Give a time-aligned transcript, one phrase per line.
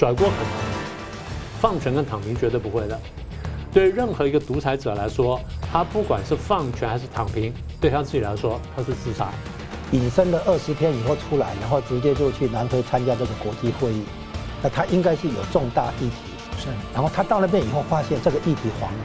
[0.00, 0.56] 甩锅很难，
[1.60, 2.98] 放权跟躺平绝对不会的。
[3.70, 5.38] 对任何一个独裁者来说，
[5.70, 9.28] 他不管是放权还是躺平，对他自己来说，他是自杀。
[9.92, 14.04] 隐身了二十天以后出来，然后直接就去南非参加这个国际会议，
[14.62, 16.14] 那他应该是有重大议题。
[16.58, 18.98] 是，然后他到那边以后发现这个议题黄了，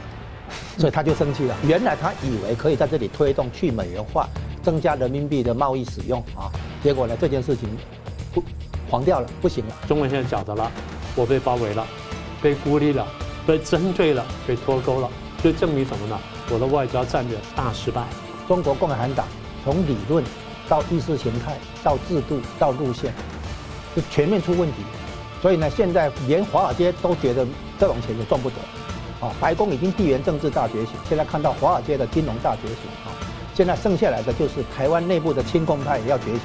[0.78, 1.54] 所以他就生气了。
[1.62, 4.26] 原来他以为可以在这里推动去美元化，
[4.62, 6.48] 增加人民币的贸易使用啊，
[6.82, 7.68] 结果呢，这件事情
[8.32, 8.42] 不
[8.90, 9.74] 黄掉了，不行了。
[9.88, 10.70] 中国现在晓得了，
[11.14, 11.86] 我被包围了，
[12.40, 13.06] 被孤立了，
[13.46, 15.08] 被针对了，被脱钩了，
[15.42, 16.18] 所以证明什么呢？
[16.50, 18.04] 我的外交战略大失败。
[18.46, 19.26] 中国共产党
[19.64, 20.22] 从理论
[20.68, 23.12] 到意识形态到制度到路线，
[23.94, 24.76] 就全面出问题。
[25.42, 27.46] 所以呢，现在连华尔街都觉得
[27.78, 28.56] 这种钱也赚不得，
[29.20, 33.10] 啊，白宫已经地缘政治大觉醒，现在看到华尔街的金融大觉醒，啊，
[33.54, 36.42] 现在剩下来的就是台湾内部的亲共派也要觉醒。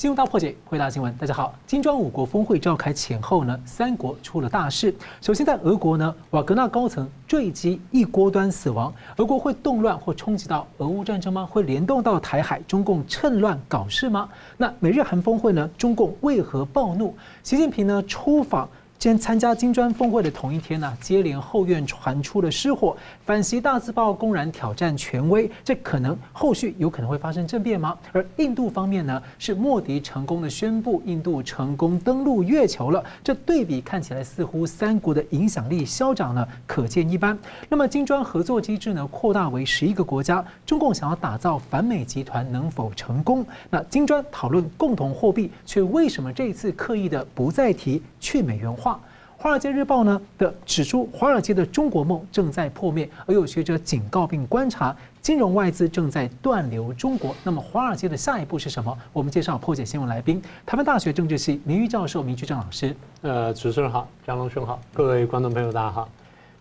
[0.00, 1.14] 新闻大破解，回答新闻。
[1.18, 4.94] 大家好，金砖五国峰会召开前后呢，三国出了大事。
[5.20, 8.90] 首先在俄国呢，瓦格纳高层坠机一锅端死亡。
[9.18, 11.44] 俄国会动乱或冲击到俄乌战争吗？
[11.44, 12.62] 会联动到台海？
[12.62, 14.26] 中共趁乱搞事吗？
[14.56, 15.68] 那美日韩峰会呢？
[15.76, 17.14] 中共为何暴怒？
[17.42, 18.66] 习近平呢出访？
[19.00, 27.96] 今天参加金砖峰会的同一天呢，接连后院传出了失火，反习大字报公然挑战权威，这可能后续有可能会发生政变吗？
[28.12, 37.38] 而印度方面呢，是莫迪成功的宣布印度成功登陆月球了，这对比看起来似乎三国的影响力消长呢，可见一斑。
[37.70, 43.46] 那么金砖合作机制呢，扩大为十一个国家，中共想要打造反美集团能否成功？
[43.70, 49.00] 那金砖讨论共同货币，却为什么这次刻意的不再提去美元化？
[49.42, 57.34] 《华尔街日报》呢的指出，华尔街的中国梦正在破灭，而有学者警告并观察，金融外资正在断流中国。
[57.42, 58.94] 那么，华尔街的下一步是什么？
[59.14, 62.94] 我们介绍破解新闻来宾，台湾大学政治系名誉教授明居正老师。
[63.22, 66.06] 呃，主持人好，张龙兄好，各位观众朋友大家好。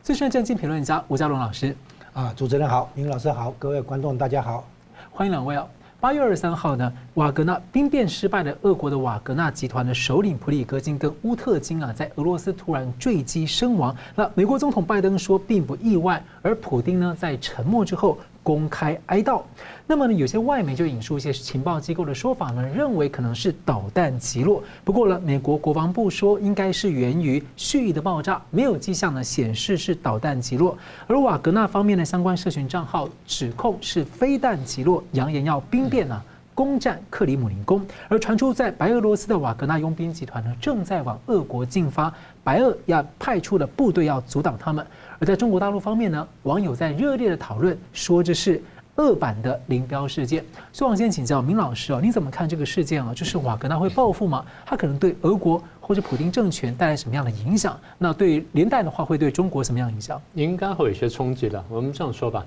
[0.02, 1.76] 资深政经评论家吴家龙老师。
[2.14, 4.66] 啊，主持人好，明老师好，各位观众大家好，
[5.12, 5.68] 欢迎两位哦。
[6.02, 13.94] 八月二十三号呢，瓦格纳兵变失败的俄国的瓦格纳集团的首领普里戈金跟乌特金啊，在俄罗斯突然坠机身亡。
[14.16, 18.18] 那美国总统拜登说并不意外，而普丁呢在沉默之后。
[18.50, 19.44] 公开哀悼。
[19.86, 24.64] 那么呢，有些外媒就引述一些情报机构的说法呢，认为可能是导弹击落。
[24.84, 30.76] 不过呢，美国国防部说应该是源于蓄意的爆炸，没有迹象呢显示是导弹击落。
[31.06, 36.20] 而瓦格纳方面的相关社群账号指控是飞弹击落，扬言要兵变呢，
[36.56, 37.86] 攻占克里姆林宫。
[38.08, 42.12] 而传出在白俄罗斯的瓦格纳佣兵集团呢，正在往俄国进发，
[42.44, 44.84] 白俄要派出的部队要阻挡他们。
[45.20, 48.62] 而在中国大陆方面呢，网友在热烈的讨论，说这是
[48.96, 50.44] 恶版的林彪事件。
[50.72, 53.14] 所以，我先请教明老师啊，你怎么看这个事件啊？
[53.14, 54.46] 就是瓦格纳会报复吗？
[54.66, 57.78] 他可能对俄国或者普京政权带来什么样的影响？
[57.98, 60.22] 那对连带的话，会对中国什么样影响？
[60.36, 61.64] 应该会有些冲击的。
[61.70, 62.46] 我们这样说吧，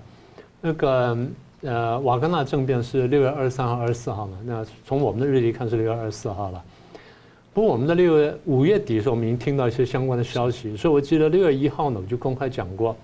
[0.61, 1.19] 那个
[1.61, 4.37] 呃，瓦格纳政变是六月二十三号、二十四号嘛？
[4.45, 6.63] 那从我们的日历看是六月二十四号了。
[7.55, 12.97] 不过我们在六月五月底的时候，我们已经听到一些相关的消息，所以我记得六月一号呢，我就公开讲过。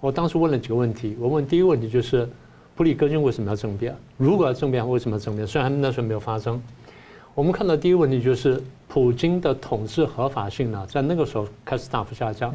[0.00, 2.26] 我当时问了几个问题，我问第一个问题就是，
[2.74, 3.94] 普里戈金为什么要政变？
[4.16, 5.46] 如果要政变，为什么要政变？
[5.46, 6.58] 虽然他们那时候没有发生。
[7.34, 12.54] 我们看到第一个问题就是，普京的统治合法性呢，在那个时候开始大幅下降。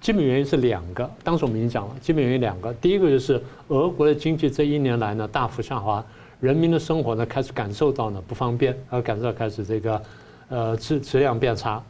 [0.00, 2.72] 基本原因是两个，当时我们已经讲了，基本原因两个。
[2.80, 6.02] 第一个就是俄国的经济这一年来呢大幅下滑，
[6.40, 10.00] 人民的生活呢开始感受到呢不方便，而感受到开始这个。
[10.50, 11.82] 呃，质质量变差。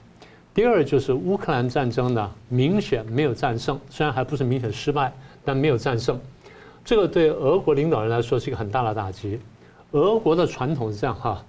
[0.55, 5.13] 第二就是乌克兰战争呢，明显没有战胜，虽然还不是明显失败，
[5.45, 6.21] 但没有战胜。
[6.85, 9.41] 这个对俄国领导人来说是一个很大的打击。
[9.93, 11.43] 俄国的传统是这样哈，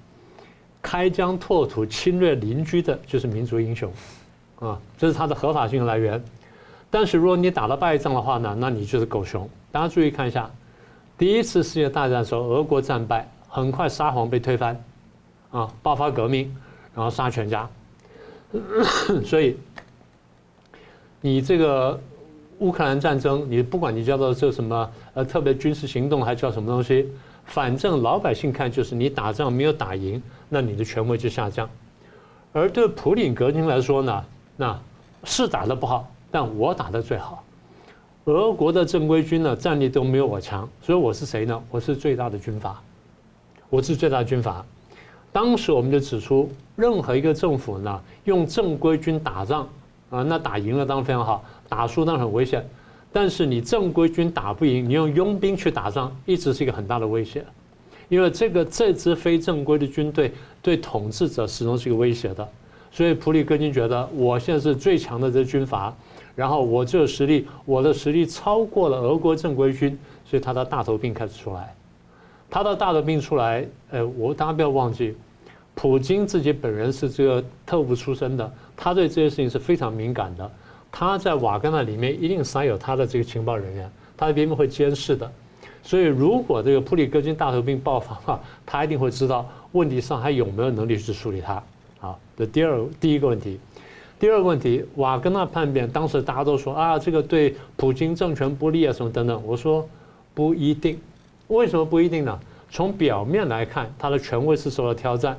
[0.81, 3.91] 开疆拓土、侵略邻居的就是民族英雄，
[4.59, 6.23] 啊，这是他的合法性来源。
[6.89, 9.49] 但是如果你打了败仗的话呢，那你就是狗熊。
[9.71, 10.49] 大家注意看一下，
[11.17, 14.83] 第一次世界大战的时候，俄国战败，很快沙皇被推翻，
[15.51, 16.55] 啊，爆发革命。
[16.93, 17.69] 然后杀全家，
[19.23, 19.57] 所以
[21.21, 21.99] 你这个
[22.59, 27.09] 乌克兰战争，你不管你叫做这什么呃特别军事行动，还叫什么东西，
[27.45, 31.69] 反正老百姓看就是你打仗没有打赢，那你的权威就下降。
[32.53, 34.25] 而对普里格金来说呢，
[34.57, 34.77] 那
[35.23, 37.43] 是打得不好，但我打得最好。
[38.25, 41.63] 俄国的正规军呢，战力都没有我强，所以我是谁呢？
[41.71, 42.79] 我是最大的军阀，
[43.69, 44.65] 我是最大的军阀。
[45.31, 49.67] 当时我们就指出，任何一个政府呢，用正规军打仗
[50.09, 52.67] 啊，那打赢了当然非常好，打输当然很危险。
[53.13, 57.45] 但是你正规军打不赢，你用佣兵去打仗，一直是一个很大的威胁，
[58.09, 62.47] 因为这个这支非正规的军队对统治者始终是一个威胁的。
[62.91, 65.93] 所以普里戈金觉得我现在是最强的这军阀，
[66.35, 71.73] 然后我这个实力，我的实力超过了俄国正规军，所以他的大头兵开始出来。
[72.51, 75.15] 他的大头兵出来，呃，我大家不要忘记，
[75.73, 80.51] 普京自己本人是这个特务出身的，他对这些事情是非常敏感的。
[80.91, 85.31] 他在瓦格纳里面一定塞有他的这个情报人员，他的边边会监视的。
[85.81, 91.63] 所以，如果这个普里戈金大头兵爆发的话，他一定会知道问题上还有没有能力去处理他。
[91.99, 93.57] 好，这第二第一个问题，
[94.19, 99.41] 第二个问题，瓦格纳叛变，当时大家都说啊，这个对普京政权不利啊，什么等等。
[99.45, 99.87] 我说
[100.35, 100.99] 不一定，
[101.51, 102.39] 为什么不一定呢？
[102.69, 105.37] 从表面来看，他的权威是受到挑战，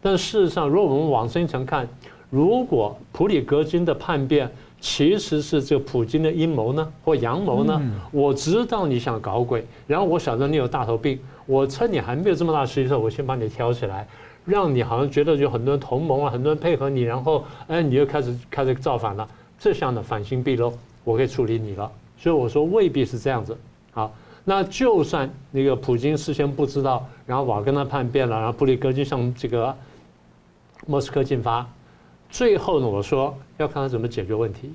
[0.00, 1.88] 但事实上，如果我们往深层看，
[2.30, 4.48] 如果普里格金的叛变，
[4.80, 7.82] 其实是这个普京的阴谋呢，或阳谋呢？
[8.12, 14.06] 我知道你想搞鬼，然后我晓得你有大头病，我趁你还没有这么大实力的时候，我先把你挑起来，
[14.44, 19.28] 让你好像觉得有很多人同盟啊，很多人配合你，然后哎，你又开始开始造反了。
[19.58, 20.72] 这下呢，反心毕露，
[21.02, 21.90] 我可以处理你了。
[22.16, 23.58] 所以我说未必是这样子。
[23.90, 24.12] 好，
[24.48, 29.76] 那就算那个普京事先不知道，然后瓦格纳叛变了，然后布里戈就向这个
[30.86, 31.68] 莫斯科进发。
[32.30, 34.72] 最后呢，我说要看他怎么解决问题。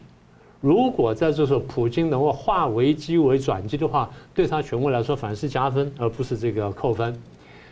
[0.62, 7.20] 如果在这时候普京能够化危机为转机的话，对他权威来说反而是加分，而不是这个扣分。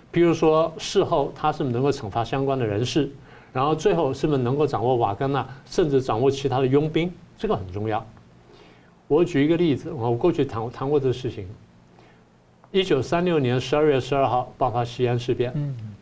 [0.10, 3.12] 比如说事后他是不是能够惩罚相关的人士，
[3.54, 8.04] 然后最后是不是能够掌握瓦格纳，甚至掌握其他的佣兵，这个很重要。
[9.08, 11.48] 我举一个例子，我过去谈谈过这个事情。
[12.72, 15.54] 一九三六年十二月十二号爆发西安事变，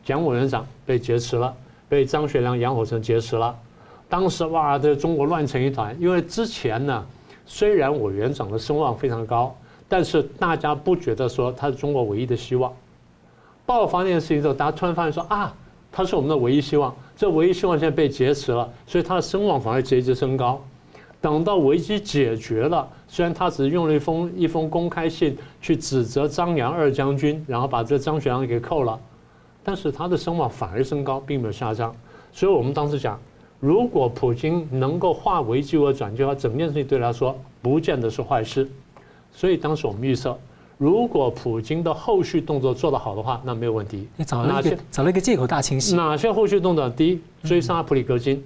[0.06, 1.51] 蒋委员长被劫持了，
[1.88, 3.57] 被张学良、杨虎城劫持了。
[4.07, 5.95] 当时哇，这中国乱成一团。
[6.00, 7.04] 因为之前呢，
[7.48, 9.56] 虽然委员长的声望非常高，
[9.88, 12.71] 但是大家不觉得说他是中国唯一的希望。
[13.66, 15.51] 爆发那件事情之后，大家突然发现说啊，
[15.92, 16.95] 他是我们的唯一希望。
[17.18, 20.63] 这唯一希望现在被劫持了，所以他的声望反而节节升高。
[21.19, 28.97] 等到危机解决了，虽然他只是用了一封一封公开信去指责张杨二将军，然后把这张学良给扣了，
[29.61, 31.94] 但是他的声望反而升高，并没有下降。
[32.31, 33.19] 所以我们当时讲。
[33.61, 38.65] 如果普京能够化危机为转机的话，整件事情对他来说不见得是坏事。
[39.33, 40.39] 所以当时我们预测，
[40.77, 44.07] 如果普京的后续动作做得好的话，那没有问题。
[44.15, 45.94] 你找了一个找了一个借口大清洗。
[45.94, 46.89] 哪些后续动作？
[46.89, 48.38] 第一，追杀普里戈金；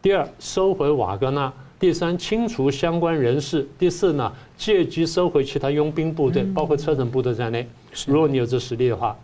[0.00, 1.52] 第二，收回瓦格纳；
[1.82, 7.68] 第三，清除相关人士；第四呢，借机收回其他佣兵部队，包括车臣部队在内。
[8.06, 9.16] 如果你有这实力的话，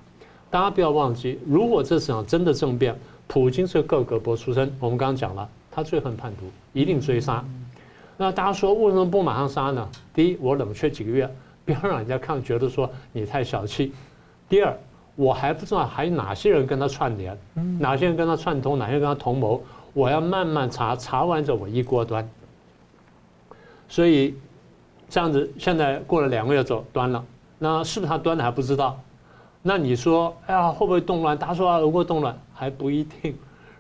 [0.50, 2.92] 大家不要忘记，如果这场真的政变。
[3.28, 7.44] 普京是个格勃出身，我们刚刚讲了，他最恨叛徒，一定追杀。
[8.16, 9.88] 那大家说为什么不马上杀呢？
[10.12, 11.32] 第一，我冷却几个月，
[11.64, 13.92] 不要让人家看觉得说你太小气。
[14.48, 14.76] 第二，
[15.14, 17.38] 我还不知道还有哪些人跟他串联，
[17.78, 19.62] 哪些人跟他串通，哪些人跟他同谋，
[19.92, 22.28] 我要慢慢查，查完之后我一锅端。
[23.88, 24.34] 所以
[25.08, 27.24] 这样子，现在过了两个月走端了，
[27.58, 29.00] 那是不是他端的还不知道？
[29.62, 31.36] 那你说，哎呀，会不会动乱？
[31.38, 33.34] 他说啊，如果动乱还不一定。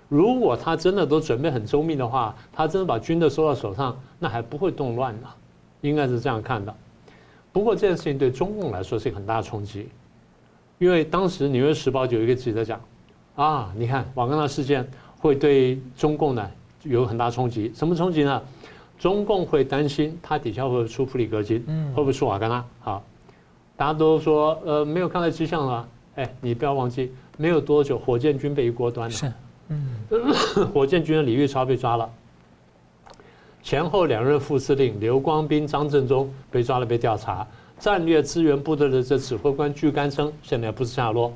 [0.08, 5.28] 如果他真的都准备很周密的话，他真的把军队收到手上，那还不会动乱呢。
[5.82, 6.74] 应该是这样看的。
[7.52, 9.88] 不过这件事情对中共来说是一个很大的冲击，
[10.78, 12.80] 因为当时《纽约时报》就有一个记者讲，
[13.36, 14.88] 啊，你看瓦格纳事件
[15.18, 16.50] 会对中共呢
[16.84, 17.70] 有很大冲击。
[17.74, 18.42] 什么冲击呢？
[18.98, 21.64] 中共会担心他底下会不会出普里戈金，
[21.94, 22.64] 会不会出瓦格纳？
[22.80, 23.02] 好。
[23.76, 25.88] 大家都说，呃，没有看到迹象了。
[26.16, 29.14] 哎，你不要忘记，没有多久，火箭军被一锅端了。
[29.14, 29.32] 是，
[29.68, 29.94] 嗯，
[30.74, 32.10] 火箭军的李玉超被抓了，
[33.62, 37.46] 前后两任副司令刘光斌、张振中被抓了，被调查。
[37.78, 41.32] 战略支援部队的这指挥官巨干生现在不知下落。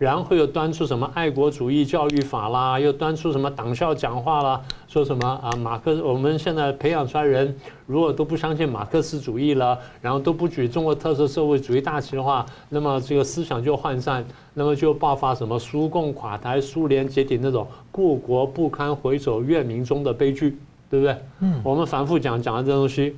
[0.00, 7.54] 然后又端出什么爱国主义教育法啦，又端出什么党校讲话啦，说什么啊马克，我们现在培养出来人
[7.84, 21.14] 如果都不相信马克思主义了，然后都不举中国特色社会主义大旗的话，那么这个思想就涣散，那么就爆发什么苏共垮台、苏联解体那种故国不堪回首月明中的悲剧，对不对？
[21.40, 23.14] 嗯，我们反复讲讲了这东西，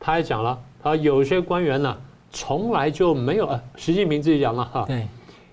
[0.00, 1.94] 他还讲了，他有些官员呢
[2.32, 3.46] 从来就没有，
[3.76, 4.86] 习近平自己讲了哈。
[4.86, 5.06] 对。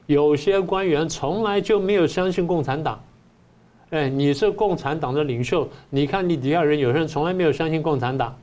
[0.07, 3.03] 有些官员从来就没有相信共产党，
[3.89, 8.35] 哎，你是共产党的领袖，你看你底下人有些人从来没有相信共产党，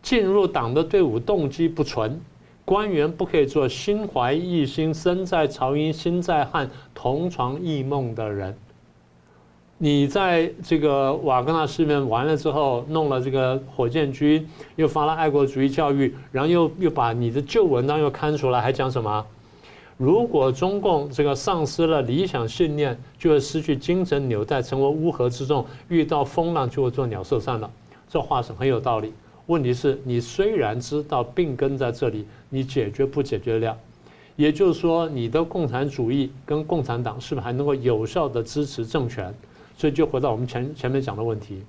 [0.00, 2.20] 进入党的队伍动机不纯，
[2.64, 8.56] 官员不可以做心怀异心、身在曹营心在汉、同床异梦的人。
[9.78, 19.26] 你在这个瓦格纳事变完了之后，弄了这个火箭军，又发了爱国主义教育，然后又又把你的旧文章又刊出来，还讲什么？
[20.02, 27.70] 如果中共这个丧失了理想信念，就会失去精神纽带，成为乌合之众，遇到风浪就会做鸟兽散了。
[28.08, 29.12] 这话是很有道理。
[29.46, 33.78] 问题是你虽然知道病根在这里，你解决不解决得了？
[34.34, 39.32] 也就是说，你的共产主义跟共产党是不是还能够有效地支持政权？
[39.76, 41.62] 所以就回到我们前前面讲的问题。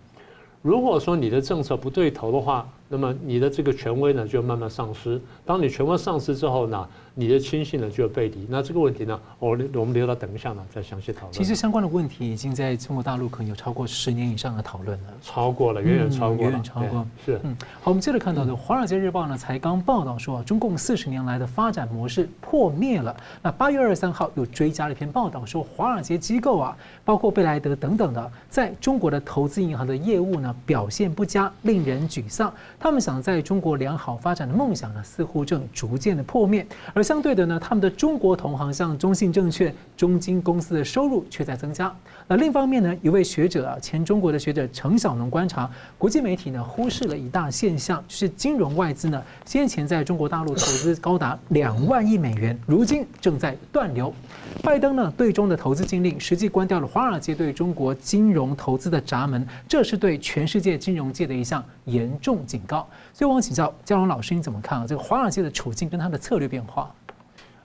[0.64, 5.20] 如果说你的政策不对头的话，那么你的这个权威呢就慢慢丧失。
[5.46, 8.46] 当你权威丧失之后呢，你的亲信呢就背离。
[8.50, 11.32] 那这个问题呢，我我们留到等一下呢再详细讨论。
[11.32, 15.08] 其实相关的问题已经在中国大陆可能有超过十年以上的讨论了。
[15.22, 17.06] 超过了，远远超过了，远远超过。
[17.26, 17.40] 是。
[17.44, 23.16] 嗯，好，我们接着看到的《华尔街日报》呢才刚报道说，中共四十年来的发展模式破灭了。
[23.42, 30.54] 那八月二十三号又追加了一篇报道说，华尔街机构啊，包括贝莱德等等的，在中国的投资银行的业务呢。
[30.66, 32.52] 表现不佳，令人沮丧。
[32.84, 36.68] 他们想在中国良好发展的梦想呢，似乎正逐渐的破灭。
[36.94, 41.90] 而相对的呢，他们的中国同行像中信证券、中金公司的收入却在增加。
[42.28, 54.14] 那另一方面呢，一位学者啊，前中国的学者程小农观察，国际媒体呢忽视了一大现象，就是金融外资呢先前在中国大陆投资高达两万亿美元，如今正在断流。
[54.62, 62.88] 拜登呢对中的投资禁令，实际关掉了华尔街对中国金融投资的闸门，这是对全世界金融界的一项严重警告。
[63.14, 64.88] 所以，我想请教佳龙老师，你怎么看啊？
[64.88, 66.94] 这个华尔街的处境跟它的策略变化？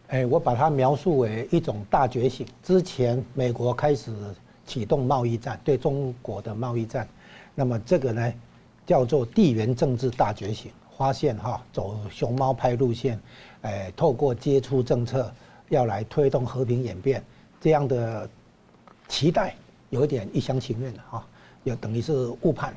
[0.09, 2.47] 哎，我把它描述为一种大觉醒。
[2.63, 4.13] 之前美国开始
[4.67, 7.07] 启动贸易战，对中国的贸易战，
[7.55, 8.33] 那么这个呢
[8.87, 13.21] 叫做地缘政治大觉醒，发现哈走熊猫派路线，
[13.63, 15.33] 哎，透过接触政策。
[15.71, 17.23] 要来推动和平演变，
[17.61, 18.27] 这样的
[19.07, 19.55] 期待
[19.91, 21.23] 有一点一厢情愿的哈，
[21.63, 22.75] 也等于是误判。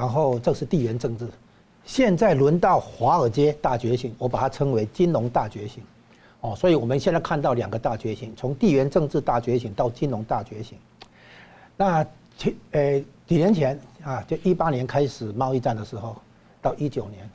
[0.00, 1.28] 然后这是地缘政治，
[1.84, 5.82] 现在轮到华尔街大觉醒，我把它称为金融大觉醒。
[6.40, 10.78] 哦，所以我们现在看到两个大觉醒，从地缘政治大觉醒到金融大觉醒。
[11.76, 12.02] 那
[12.38, 16.16] 前呃几年前啊，就一八年开始贸易战的时候，
[16.62, 17.28] 到一九年，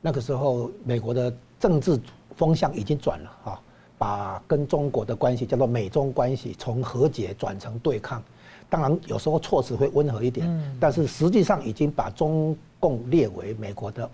[0.00, 1.30] 那个时候美国的
[1.60, 2.00] 政治
[2.34, 3.60] 风向已经转了哈。
[3.98, 8.22] 把跟中国的关系叫做美中关系，从和解转成对抗，
[8.68, 10.48] 当然有时候措辞会温和一点，
[10.80, 14.08] 但是实际上已经把中共列为美国的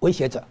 [0.00, 0.42] 威胁者，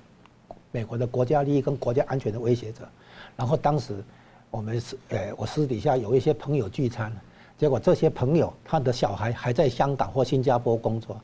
[0.72, 2.88] 美国的国家利益跟国家安全的威胁者。
[3.36, 4.03] 然后当时
[4.50, 7.12] 我们是呃，我私底下有一些朋友聚餐，
[7.58, 11.15] 结果这些朋友他的小孩还在香港或新加坡工作，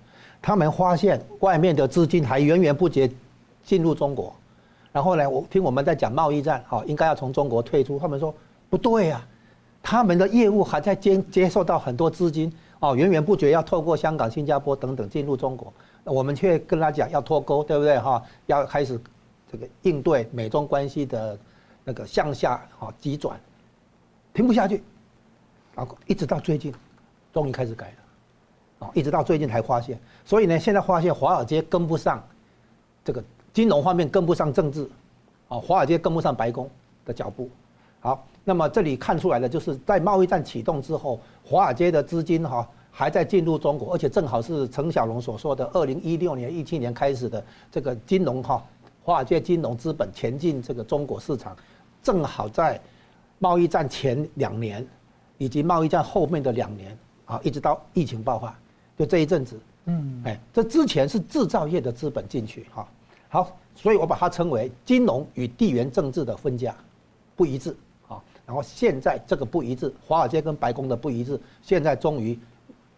[0.41, 3.09] 他们发现外面的资金还源源不绝
[3.63, 4.33] 进入中国。
[4.91, 7.99] 然后呢，我听我们在讲贸易战，哈，应该要从中国退出。
[7.99, 8.33] 他们说
[8.69, 9.23] 不对呀，
[9.81, 17.97] 他们的业务还在接接受到很多资金，哦，源源不绝要透过香港、新加坡等等进入中国，我们却跟他讲要脱钩，对不对？
[17.99, 18.99] 哈，要开始
[19.51, 21.37] 这个应对美中关系的
[21.83, 23.39] 那个向下哈急转，
[24.33, 24.83] 停不下去，
[25.75, 26.73] 然后一直到最近，
[27.33, 29.99] 终于开始改了，哦，一直到最近才发现。
[30.25, 32.23] 所以呢，现在发现华尔街跟不上
[33.03, 33.23] 这个。
[33.51, 34.87] 金融方面跟不上政治，
[35.47, 36.69] 啊，华尔街跟不上白宫
[37.03, 37.49] 的脚步。
[38.01, 48.63] 好，那么这里看出来的就是在贸易战启动之后，华尔街的资金哈还在进入中国，而且正好是陈小龙所说的，二零一六年、一七年开始的这个金融哈，
[49.03, 51.55] 华尔街金融资本前进这个中国市场，
[52.01, 52.79] 正好在
[53.37, 54.85] 贸易战前两年
[55.37, 58.57] 以及贸易战后面的两年啊，一直到疫情爆发，
[58.97, 62.87] 就这一阵子，嗯，哎，这之前是制造业的资本进去哈。
[63.27, 66.73] 好，所以我把它称为金融与地缘政治的分家，
[67.35, 67.88] 不一致啊。
[68.49, 72.35] 然后现在这个不一致，华尔街跟白宫的不一致，现在终于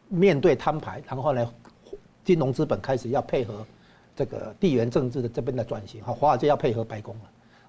[0.07, 1.53] 面对摊牌，然后呢，
[2.23, 3.65] 金融资本开始要配合
[4.15, 6.01] 这个地缘政治的这边的转型。
[6.05, 7.21] 哈，华尔街要配合白宫了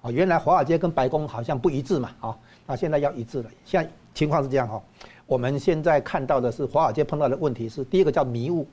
[0.03, 0.11] 啊。
[0.11, 3.51] 原来华尔街跟白宫好像不一致嘛啊，那现在要一致了。
[3.65, 4.81] 现在情况是这样哈，
[5.25, 8.65] 我们现在看到的是华尔街碰到的问题是第一个叫迷雾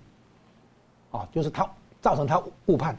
[1.11, 1.69] 啊，就是它
[2.01, 2.97] 造成它误判。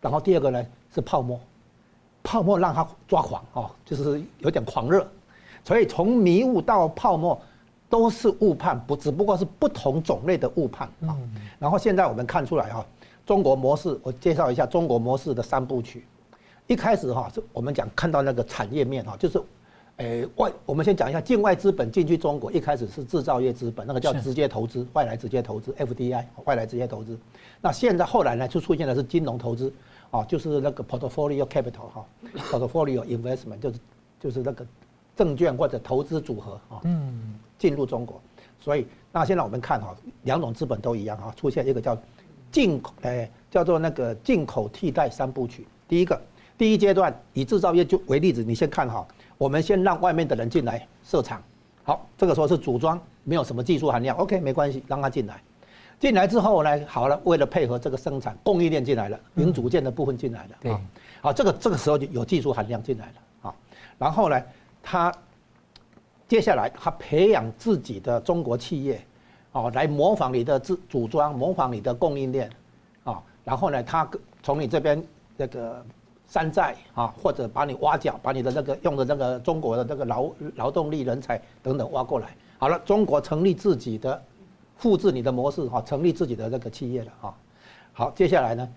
[0.00, 0.64] 然后第二个呢
[0.94, 1.40] 是泡沫，
[2.22, 5.04] 泡沫让他抓狂哦，就是有点狂热，
[5.64, 7.40] 所以从迷雾到泡沫
[7.88, 11.16] 都是误判，不只不过是不同种类的误判啊。
[11.58, 12.84] 然后现在我们看出来哈，
[13.24, 16.04] 中国模式，我介绍一下中国模式的三部曲。
[16.66, 19.40] 一开始哈是我们讲看到那个产业面哈，就是，
[19.96, 27.18] 诶外我们先讲一下境外资本进去中国，一开始是制造业资本，那个叫直接投资，外来直接投资 FDI，外来直接投资。
[27.60, 29.72] 那现在后来呢就出现的是金融投资。
[30.10, 32.06] 啊，就是那个 portfolio capital 哈
[32.36, 33.78] ，portfolio investment 就是
[34.20, 34.64] 就是那个
[35.16, 38.20] 证券或者投资组合啊，嗯，进入中国，
[38.60, 41.96] 所以那现在我们看哈，两种资本都一样哈，出现一个叫
[42.50, 45.66] 进口，哎，叫做那个进口替代三部曲。
[45.86, 46.20] 第一个，
[46.56, 49.06] 第一阶段以制造业就为例子，你先看哈，
[49.38, 51.42] 我们先让外面的人进来设厂。
[51.82, 55.40] 好，这个时候是组装，没有什么技术含量，OK，没关系，让他进来。
[56.00, 60.50] 进来之后呢，好了，为了配合这个生产，供应链进来了，零组件的部分进来了。
[60.60, 60.86] 对、嗯，
[61.20, 63.12] 好，这个这个时候就有技术含量进来了。
[63.42, 63.54] 好，
[63.98, 64.42] 然后呢，
[64.84, 65.12] 他
[66.28, 69.04] 接下来他培养自己的中国企业，
[69.50, 72.48] 哦，来模仿你的自组装，模仿你的供应链，
[73.02, 74.08] 啊，然后呢，他
[74.42, 75.02] 从你这边
[75.36, 75.84] 那个。
[76.26, 82.34] 山寨啊，或者把你挖角，把你的那个用的那个中国的那个劳劳动力人才等等挖过来。
[82.58, 84.20] 好了，中国成立自己的，
[84.74, 87.34] 复制你的模式哈，成立自己的那个企业了哈。
[87.92, 88.68] 好，接下来呢，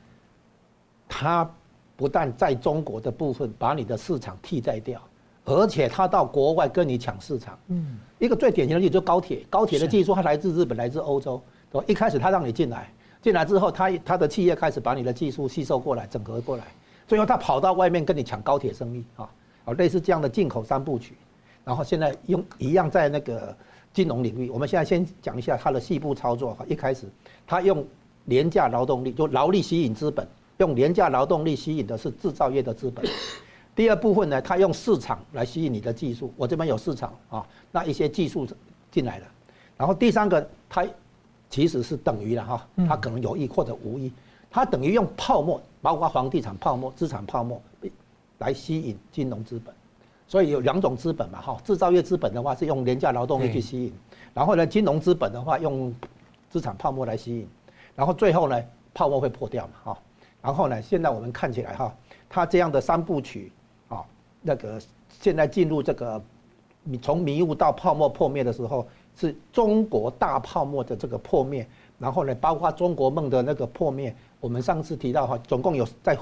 [1.07, 1.49] 他
[1.95, 5.01] 不但在中国的部分把你的市场替代掉，
[5.47, 7.57] 而且他到国外跟你抢市场。
[7.69, 11.41] 嗯，一个最典型的例子就高铁，高铁的技术它来自日本，来自欧洲。
[11.71, 11.85] 对吧？
[11.87, 12.89] 一开始他让你进来，
[13.21, 16.63] 进来之后他他的企业开始把你的技术吸收过来，整合过来。
[17.07, 19.29] 最后他跑到外面跟你抢高铁生意啊，
[19.65, 21.13] 啊，类似这样的进口三部曲，
[21.63, 23.55] 然后现在用一样在那个
[23.93, 26.65] 金融领域，我们现在先讲一下它的细部操作哈。
[26.67, 27.05] 一开始
[27.45, 27.85] 他用
[28.25, 30.27] 廉价劳动力，就劳力吸引资本，
[30.57, 33.05] 用廉价劳动力吸引的是制造业的资本。
[33.77, 38.47] 第二部分呢，它用市场来吸引你的技术，我这边有市场啊，那一些技术
[38.89, 39.25] 进来了。
[39.77, 40.83] 然后第三个，它
[41.47, 44.11] 其实是等于了哈，它可能有意或者无意。
[44.49, 47.61] 它等于用泡沫，包括房地产泡沫、资产泡沫，
[48.39, 49.71] 来吸引金融资本。
[50.27, 53.93] 所以有两种资本嘛，哈，制造业资本的话是用廉价劳动力去吸引，
[54.33, 55.93] 然后呢，金融资本的话用
[56.49, 57.47] 资产泡沫来吸引，
[57.95, 58.59] 然后最后呢，
[58.95, 59.99] 泡沫会破掉嘛，哈。
[60.41, 61.95] 然后呢，现在我们看起来哈，
[62.27, 63.56] 它这样的三部曲啊，
[64.41, 64.79] 那个
[65.19, 66.21] 现在进入这个
[67.01, 71.67] 从迷雾到泡沫破灭的时候，是中国大泡沫的这个破灭，
[71.99, 74.15] 然后呢，包括中国梦的那个破灭。
[74.39, 76.15] 我们上次提到哈，总共有再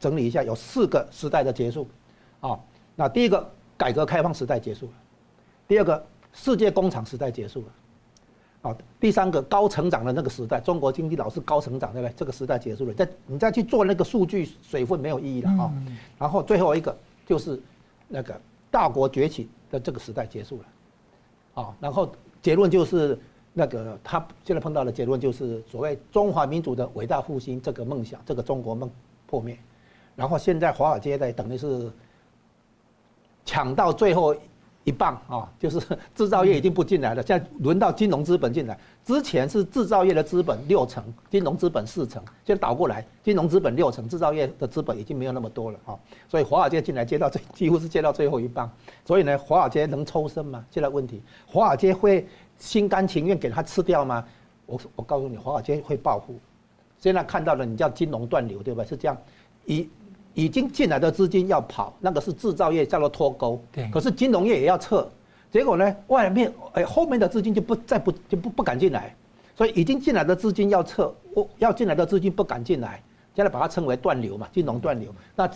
[0.00, 1.86] 整理一下，有四个时代的结束，
[2.40, 2.58] 啊，
[2.96, 3.46] 那第一个
[3.76, 4.92] 改革开放时代结束了，
[5.68, 12.14] 第二个世界工厂时代结束了，啊，第三个高成长的那个时代，中国经济老是高成长，对不对？
[12.16, 15.70] 这个时代结束了，再你再去做那个数据水分没有意义了啊，
[16.18, 16.96] 然后最后一个
[17.28, 17.60] 就是
[18.08, 18.40] 那个
[18.72, 22.10] 大国崛起的这个时代结束了，啊，然后
[22.42, 23.16] 结论就是。
[23.54, 28.88] 那个他现在碰到的结论就是所谓中华民族的伟大复兴这个梦想，这个中国梦
[29.26, 29.58] 破灭，
[30.14, 31.90] 然后现在华尔街的等于是
[33.44, 34.32] 抢到最后
[34.84, 35.80] 一棒啊，就是
[36.14, 38.78] 制造业已经不进来了，现在轮到金融资本进来。
[39.08, 45.96] 之前是制造业的资本六成，金融资本四成，现在倒过来，金融资本六成，制造业的资本已经没有那么多了啊，
[46.28, 48.70] 所以华尔街进来接到最几乎是接到最后一棒，
[49.06, 50.62] 所以呢，华尔街能抽身吗？
[50.70, 52.26] 现在问题，华尔街会。
[52.58, 54.24] 心甘情愿给他吃掉吗？
[54.66, 56.34] 我我告诉你，华尔街会报复。
[56.98, 58.82] 现在看到了，你叫金融断流，对吧？
[58.82, 59.16] 是这样，
[59.64, 59.88] 已
[60.34, 63.62] 已经进来的资金要跑，那个是制造业叫做脱钩。
[63.70, 63.88] 对。
[63.92, 65.08] 可是金融业也要撤，
[65.50, 69.14] 结果呢，外面哎后面的资金就不再不就不不敢进来，
[69.56, 73.02] 所以已经进来的资金要撤，我要进来的资金不敢进来，
[73.34, 75.14] 现在把它称为断流嘛，金融断流。
[75.34, 75.48] 那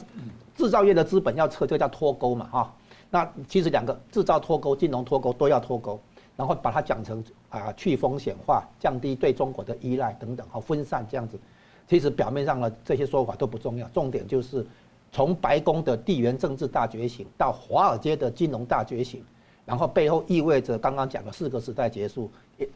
[0.55, 2.75] 制造业的资本要撤，就叫脱钩嘛，哈。
[3.11, 6.01] 那其实两个制造脱钩、金融脱钩都要脱钩。
[6.35, 11.39] 然后把它讲成啊，去风险化，降低对中国的依赖等等，好分散这样子。
[11.87, 14.67] 其实表面上的这些说法都不重要，重点就是
[15.13, 19.23] 从白宫的地缘政治大觉醒到华尔街的金融大觉醒，
[19.65, 22.31] 然后背后意味着刚刚讲的四个时代结束，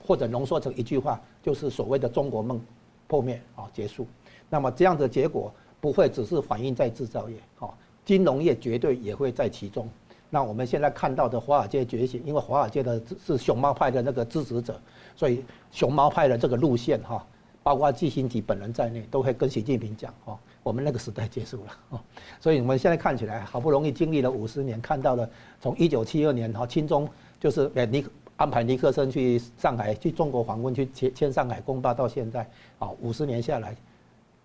[0.07, 2.61] 或者浓缩成一句话，就是所谓的中国梦
[3.07, 4.07] 破灭啊结束。
[4.49, 7.69] 那么这样的结果不会只是反映在制造业，啊，
[8.05, 9.89] 金融业绝对也会在其中。
[10.31, 14.81] 那我们现在看到的华尔街觉醒，因为华尔街的是熊猫派的那个支持者，
[15.15, 17.25] 所以熊猫派的这个路线哈，
[17.67, 22.01] 包括季新吉本人在内，都会跟习近平讲哦，我们那个时代结束了哦。
[22.39, 25.29] 所以我们现在看起来好不容易经历了五十年，看到了
[25.61, 27.09] 从一九七二年哈，亲中
[27.41, 32.49] 就是诶尼安排尼克森去上海去中国访问去签签上海公报到现在
[32.79, 33.75] 啊，五十年下来，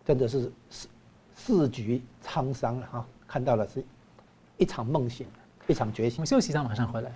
[0.04, 0.88] 真的是世
[1.36, 3.86] 世局沧桑了哈，看到了是
[4.58, 5.28] 一场梦醒。
[5.68, 6.24] 一场觉醒。
[6.24, 7.12] 我休息一下，马上回来。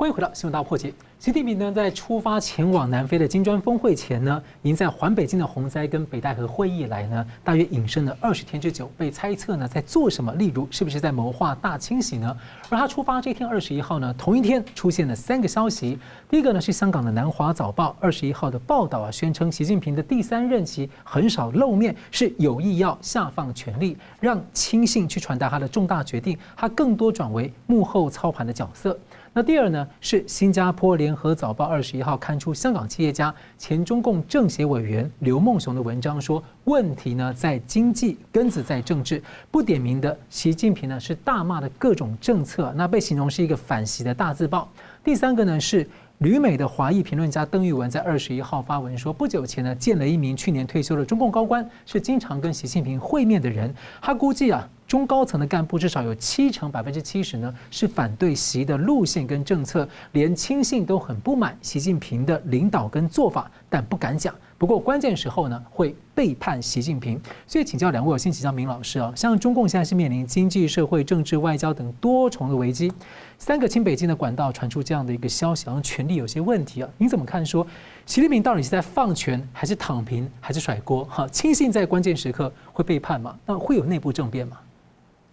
[0.00, 0.94] 欢迎回到新闻大破解。
[1.18, 10.32] 习近平呢，在出发前往南非的金砖峰会前呢，已经在环北京的洪灾跟北戴河会议以来呢，大约隐身了二十天之久，被猜测呢在做什么？
[10.36, 12.34] 例如，是不是在谋划大清洗呢？
[12.70, 15.98] 而他出发这天二十一号呢，同一天出现了三个消息。
[16.30, 28.98] 第一个呢是香港的南华早报二十一号的报道啊，宣称习近平的第三任期很少露面，是有意要下放权力，让亲信去传达他的重大决定，他更多转为幕后操盘的角色。
[29.32, 39.22] 那第二呢，是新加坡联合早报二十一号刊出香港企业家、前中共政协委员刘梦熊的文章，说问题呢在经济，根子在政治。
[39.50, 44.68] 不点名的习近平呢是大骂的各种政策，那被形容是一个反习的大字报。
[45.04, 45.86] 第三个呢是。
[46.20, 53.74] 旅美的华裔评论家邓玉文在二十一号发文说，不久前呢见了一名去年退休的中共高官，是经常跟习近平会面的人。
[54.02, 64.34] 他估计啊，中高层的干部至少有七成百分之七十呢是反对习的路线跟政策，连亲信都很不满习近平的领导跟做法，但不敢讲。
[64.58, 67.20] 不过关键时候呢，会背叛习近平。
[67.46, 72.92] 所以请教两位，我先请教明老师啊，像中共现在是面临经济社会、政治、外交等多重的危机，
[73.38, 76.90] 三个亲北京的管道传出这样的一个消息，好像权力有些问题啊。
[76.98, 77.46] 您怎么看？
[77.46, 77.64] 说
[78.06, 81.04] 习近平到底是在放权，还是躺平，还是甩锅？
[81.04, 83.38] 哈，亲信在关键时刻会背叛吗？
[83.46, 84.56] 那会有内部政变吗？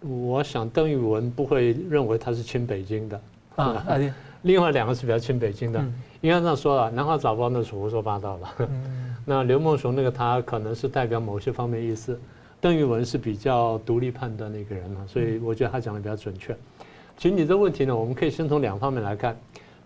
[0.00, 3.20] 我想邓玉文不会认为他是亲北京的
[3.56, 3.64] 啊。
[3.88, 3.98] 啊，
[4.42, 5.80] 另外两个是比较亲北京的。
[6.20, 8.68] 应该这样说了，南华早报那是胡说八道了。
[9.24, 12.18] 那刘梦熊那个他可能是代表某些方面意思，
[12.60, 16.56] 邓玉文是比较独立判断的一个人嘛，所以我觉得他讲的比较准确。
[17.16, 19.36] 其实你这问题呢，我们可以先从两方面来看。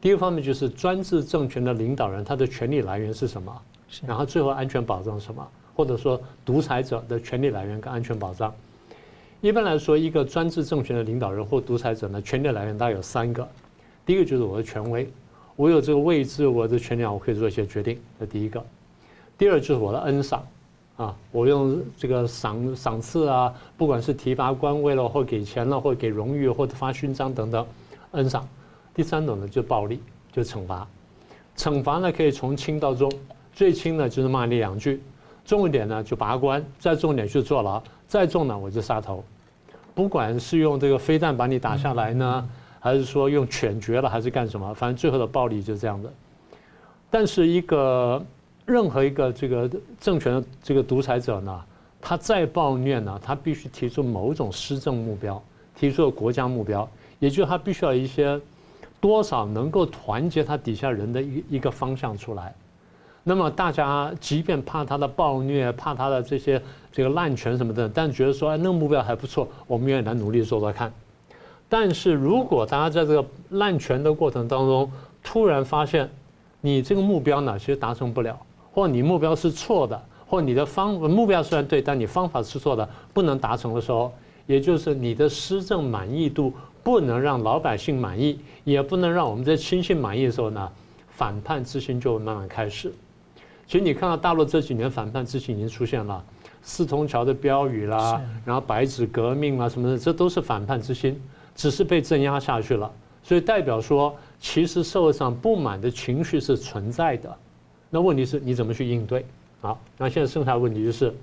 [0.01, 3.63] 第一个方面就是专制政权的领导人他的权力来源是什么，
[4.07, 5.47] 然后最后安全保障什么，
[5.77, 8.53] 或者说独裁者的权力来源跟安全保障。
[9.43, 13.47] 一般来说，一个专制政权的领导人或独裁者呢，权力来源大概有三个。
[14.07, 15.11] 第一个就是我的权威，
[15.57, 18.65] 我有这个位置，我的权力，我可以做一些决定，这第一个。
[19.37, 20.47] 第二就是我的恩赏，
[20.97, 27.67] 啊，我用这个赏赏赐啊，不管是提拔官位了，或给钱了，或给荣誉，或者发勋章等等，
[28.13, 28.49] 恩赏。
[28.95, 30.01] 第三种呢，就暴力，
[30.33, 30.87] 就惩罚。
[31.57, 33.11] 惩罚呢可以从轻到重，
[33.53, 35.03] 最轻呢就是骂你两句，
[35.45, 39.25] 重一点呢就拔关，再重一点就坐牢，再重呢我就杀头。
[39.95, 42.49] 不管是用这个飞弹把你打下来呢，
[42.81, 46.13] 还是说用犬决了，还是干什么，反正最后的暴力就是这样的。
[47.11, 48.25] 但是一个。
[48.65, 49.69] 任何一个这个
[50.01, 51.65] 政权的这个独裁者呢，
[52.01, 55.43] 他再暴虐呢，他必须提出某种施政目标，
[55.75, 58.41] 提出国家目标，也就是他必须要一些
[59.01, 62.55] 多少能够团结他底下人的一一个方向出来。
[63.25, 70.93] 那么大家即便怕他的暴虐，怕他的这些这个滥权什么的，但觉得说哎，那个目标还不错，我们愿意来努力做做看。
[71.69, 74.91] 但是如果大家在这个滥权的过程当中，
[75.23, 76.11] 突然发现
[76.61, 78.39] 你这个目标呢，其实达成不了。
[78.73, 84.13] 或你目标是错的，或你的方目标虽然对，但你方法是错的，不能达成的时候，
[84.47, 90.69] 也就是你的施政满意度不能让老百姓满意，也不能让我们这亲信满意的时候呢，
[91.11, 92.93] 反叛之心就慢慢开始。
[93.67, 96.23] 其实你看到大陆这几年反叛之心已经出现了，
[96.63, 101.21] 四通桥的标语啦，然后白纸革命啊什么的，这都是反叛之心，
[101.55, 102.91] 只是被镇压下去了。
[103.23, 107.35] 所以代表说，其实社会上不满的情绪是存在的。
[107.89, 109.25] 那问题是你怎么去应对？
[109.61, 111.15] 好，那现在剩下的问题就是，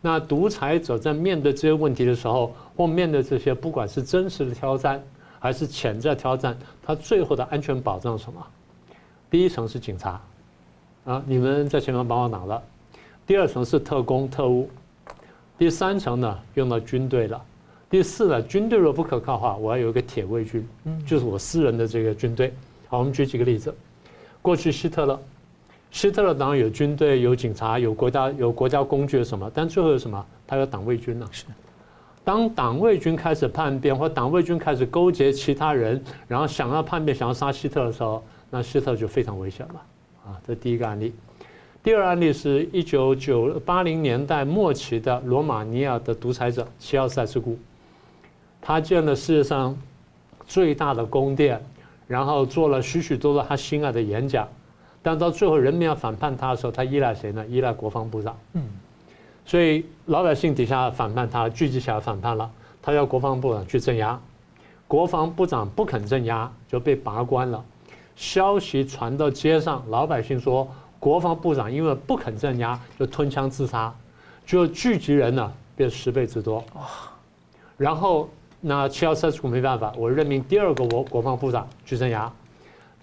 [0.00, 5.02] 那独裁者在面对这些问题的时候，或面对这些不管是真实的挑战
[5.38, 8.46] 还是潜在挑战，他最后的安全保障是什么？
[9.28, 10.20] 第一层是警察，
[11.04, 12.60] 啊，你们在前面帮我挡了；
[13.26, 14.68] 第二层是特工特务；
[15.58, 17.38] 第三层呢，用到军队了；
[17.88, 20.66] 第四呢，军队若不可靠的话，我要有一个铁卫军，
[21.06, 22.52] 就是我私人的这个军队。
[22.88, 23.74] 好，我们举几个例子，
[24.42, 25.18] 过去希特勒。
[25.90, 30.24] 希特勒当然有军队、有警察、有国家、有国家工具什么，但最后有什么？
[30.46, 31.26] 他有党卫军呢？
[31.32, 31.44] 是。
[32.22, 39.82] 当党卫军开始叛变，或党卫军开始勾结其他人，然后想要叛变、想要杀希特勒的时候，那希特勒就非常危险了。
[40.24, 41.14] 啊，这第一个案例。
[41.82, 47.58] 第二案例是一九九八零年代末期的罗马尼亚的独裁者齐奥塞斯库，
[48.60, 49.74] 他建了世界上
[50.46, 51.58] 最大的宫殿，
[52.06, 54.46] 然后做了许许多多他心爱的演讲。
[55.02, 57.42] 但到最后，人民要反叛他的时候，他依赖谁呢？
[57.46, 58.36] 依赖国防部长。
[58.52, 58.62] 嗯，
[59.46, 62.50] 所以老百姓底下反叛他，聚集起来反叛了。
[62.82, 64.20] 他要国防部长去镇压，
[64.86, 67.64] 国防部长不肯镇压，就被拔官了。
[68.20, 73.90] 消息传到街上，老百姓说，国防部长因为不肯镇压，就吞枪自杀，
[74.44, 76.62] 就聚集人呢变十倍之多。
[77.78, 78.28] 然后
[78.60, 82.30] 那齐奥塞斯库没办法，我任命第二个国国防部长去镇压。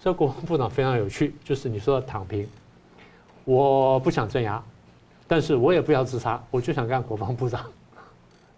[0.00, 2.48] 这国防部长非常有趣，就是你说的躺平，
[3.44, 4.62] 我不想镇压，
[5.26, 7.64] 但是我也不要自杀，我就想干国防部长，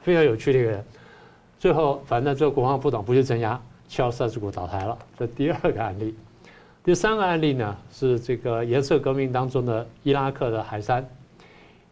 [0.03, 0.85] 非常有趣的一个人。
[1.59, 4.99] 最后，反正这个国防部长不去镇压，齐奥塞斯库倒台了。
[5.19, 6.15] 这第二个案例，
[6.91, 11.09] 第三个案例呢是这个颜色革命当中的伊拉克的海珊。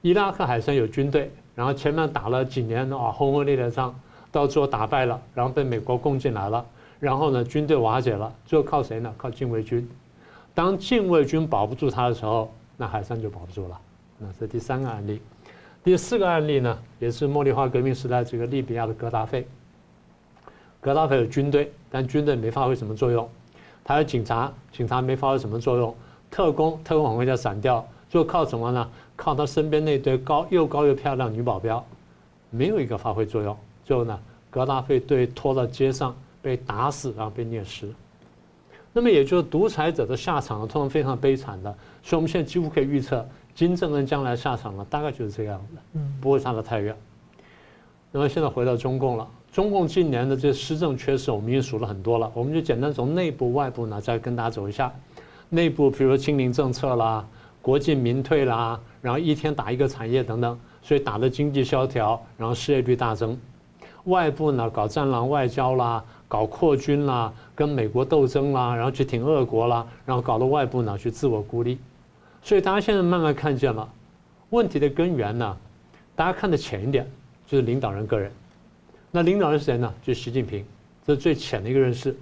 [0.03, 3.95] 伊拉克海珊有军队，然后前面打了几年啊轰轰烈烈的仗，
[4.33, 6.67] 到最后打败了，然后被美国攻进来了。
[6.99, 9.15] 然后呢，军队瓦解了，最后靠谁呢？
[9.17, 9.89] 靠禁卫军。
[10.53, 13.81] 当禁卫军保不住他的时候，那海山就保不住了。
[14.19, 15.23] 那这第三个案例。
[15.85, 19.47] 第四个案例呢，也是茉莉花革命时代这个利比亚的格达费。
[20.81, 23.31] 格达费有军队，但军队没发挥什么作用。
[23.89, 25.97] 他有警察，警察没发挥什么作用。
[26.31, 27.83] 特工，特工很快就闪掉。
[28.11, 28.87] 就靠什么呢？
[29.17, 31.83] 靠他身边那堆高又高又漂亮女保镖，
[32.51, 33.57] 没有一个发挥作用。
[33.87, 34.21] 最后呢，
[34.51, 37.91] 格达费被拖到街上，被打死，然后被虐尸。
[38.93, 41.75] 那么也就是独裁者的下场呢，通常非常悲惨的。
[42.03, 46.95] 所以我们现在几乎可以预测，金正恩将来下场呢，大概就是这样的，不会差得太远。
[48.13, 52.31] 那么现在回到中共了，中共近年的这施政缺失，我们已经数了很多了。
[52.35, 54.93] 我们就简单从内部、外部呢，再跟大家走一下。
[55.49, 57.27] 内部，比如说清零政策啦，
[57.63, 63.39] 国进民退啦，然后一天打一个产业等等，所以打的经济萧条，然后失业率大增。
[64.05, 66.05] 外部呢，搞战狼外交啦。
[66.31, 71.79] 搞扩军啦，跟美国斗争啦，然后去挺俄国啦，然后搞到外部呢去自我孤立，
[72.43, 73.91] 所以大家现在慢慢看见了
[74.51, 75.57] 问题的根源呢。
[76.15, 77.11] 大家看得浅一点，
[77.47, 78.31] 就是领导人个人。
[79.11, 79.93] 那领导人是谁呢？
[80.03, 80.65] 就是习近平，
[81.07, 82.17] 这是最浅的一个认识。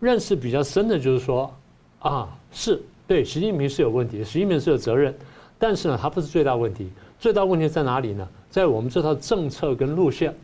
[0.00, 1.54] 认识比较深的就是说，
[2.00, 5.14] 啊，是对习近平是有问题，习近平是有责任，
[5.58, 6.90] 但是呢，他不是最大问题。
[7.20, 8.28] 最大问题在哪里呢？
[8.50, 10.34] 在我们这套政策跟路线。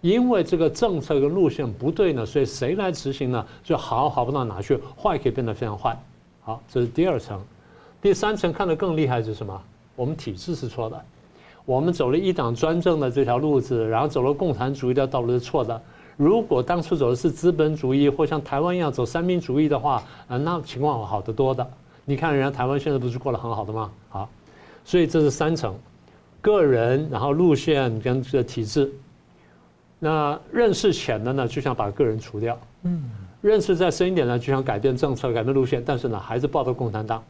[0.00, 3.46] 因为这个政策跟路线不对呢，所以谁来执行呢？
[3.62, 5.98] 就好好不到哪去，坏可以变得非常坏。
[6.42, 7.42] 好，这是第二层。
[8.02, 9.62] 第三层看得更厉害是什么？
[9.96, 11.04] 我们体制是错的，
[11.64, 15.80] 我们走了一党专政的这条路子，然后走了共产主义的道路是错的。
[16.16, 21.66] 如果当初走的是资本主义或像台湾一样走三民主义的话，啊，那情况好得多的。
[22.04, 23.90] 你看人家台湾现在不是过得很好的吗？
[24.10, 24.28] 好，
[24.84, 25.74] 所以这是三层：
[26.40, 28.92] 个人，然后路线跟这个体制。
[29.98, 37.24] 那认识浅的呢，就想把个人除掉；嗯，认识再深一点呢，就想改变政策、改变路线，但是呢，还是抱着共产党。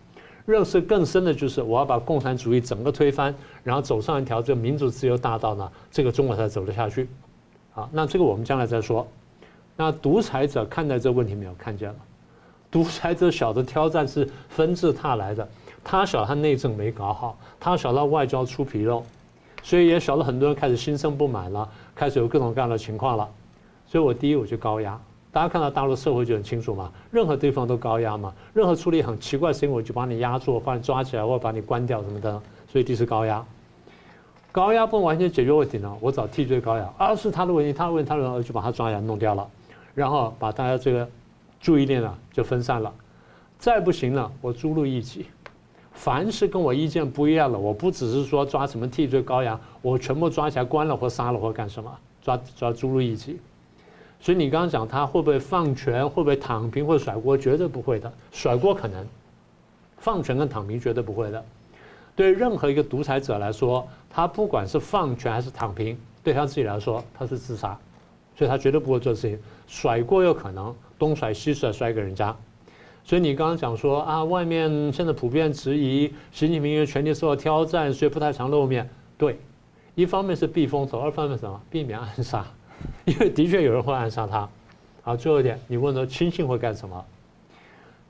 [0.47, 7.09] 认识更深的就是我要把共产主义整个推翻，然后走上一条这个民主自由大道呢，这个中国才走得下去。
[7.73, 9.07] 好，那这个我们将来再说。
[9.77, 11.97] 那独裁者看待这个问题没有看见了？
[12.71, 15.49] 独裁者晓得挑战是纷至沓来的，
[15.83, 19.03] 他晓得他内政没搞好，他晓得外交出纰漏。
[19.63, 23.27] 所以也晓得很多人开始心生不满了，开始有各种各样的情况了。
[23.87, 25.01] 所以我第一我就高压，
[25.35, 32.40] 大家看到大陆社会就很清楚嘛，任何地方都高压嘛，任何处理很奇怪的事情我就把你压住，把你抓起来或者把你关掉什么的。
[32.68, 33.44] 所以第一是高压，
[34.53, 39.44] 高压不能完全解决问题呢，我找替罪羔羊，啊是他的问题，他的问题，他的问题，就把他抓起来弄掉了，
[39.92, 41.09] 然后把大家这个
[41.61, 42.94] 注意力呢就分散了，
[43.59, 45.27] 再不行了，我诛戮异己。
[45.94, 51.92] 凡是跟我意见不一样的，我不只是说抓什么替罪羔羊，我全部抓起来关了或杀了或干什么，
[52.23, 53.40] 抓抓诛戮异己。
[54.25, 57.37] 所以你刚刚讲他会不会放权，会不会躺平，会甩锅？
[57.37, 59.07] 绝对不会的，甩锅可能，
[59.99, 61.45] 放权跟躺平绝对不会的。
[62.17, 67.79] 对任何一个独裁者来说，他不管是放权还是躺平，对他自己来说他是自杀，
[68.35, 69.39] 所以他绝对不会做事情。
[69.67, 72.35] 甩锅有可能东甩西甩，甩给人家。
[73.05, 78.89] 所以你刚刚讲说啊，外面现在普遍质疑习近平因为权力受到挑战，所以不太常露面。
[79.19, 79.39] 对，
[79.95, 81.61] 一方面是避风头，二方面什么？
[81.69, 82.43] 避免暗杀，
[83.05, 84.49] 因为的确有人会暗杀他。
[85.03, 87.05] 好，最后一点，你问说亲信会干什么？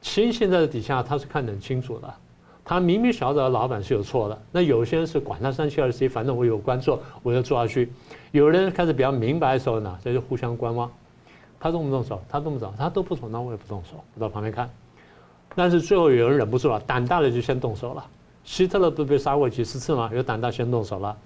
[0.00, 2.14] 亲信在底下他是看得很清楚的，
[2.64, 4.38] 他明明晓得老板是有错的。
[4.52, 7.90] 那有些人是管他三七二十一，反正我有官做，我就做下去。
[8.30, 10.90] 有人开始比较明白的时候呢，这就互相观望。
[11.58, 12.22] 他动不动手？
[12.28, 12.72] 他动不动？
[12.76, 14.68] 他都不动，那我也不动手，我到旁边看。
[15.54, 18.04] 但是最后有人忍不住了，胆大的就先动手了。
[18.44, 20.10] 希特勒不被杀过几十次吗？
[20.12, 21.16] 有胆大先动手了。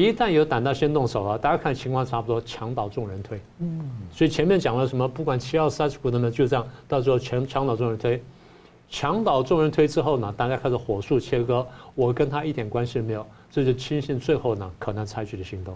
[0.00, 3.40] 一旦有胆大先动手了，大家看情况差不多，墙倒众人推。
[3.60, 3.80] 嗯。
[4.10, 5.06] 所以前面讲了什么？
[5.06, 8.20] 不管七号、三十股的呢，就这样，到时候全墙倒众人推。
[8.90, 13.24] 墙倒众人推之后呢，大家开始火速切割，我跟他一点关系都没有。
[13.52, 15.72] 这就亲信最后呢可能采取的行动。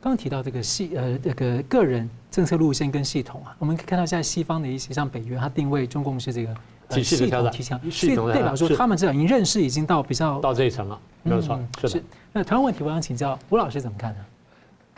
[0.00, 6.56] 刚刚提到这个系呃这个个人政策路线跟系统啊，我们可以看到现在西方的一些像北约，它定位中共是这个。
[6.88, 11.56] 体系的挑战，系统代表说他们这样已经认识已经到比较到这一层了，没有错。
[11.86, 12.02] 是。
[12.32, 14.24] 那同样问题，我想请教吴老师怎么看呢？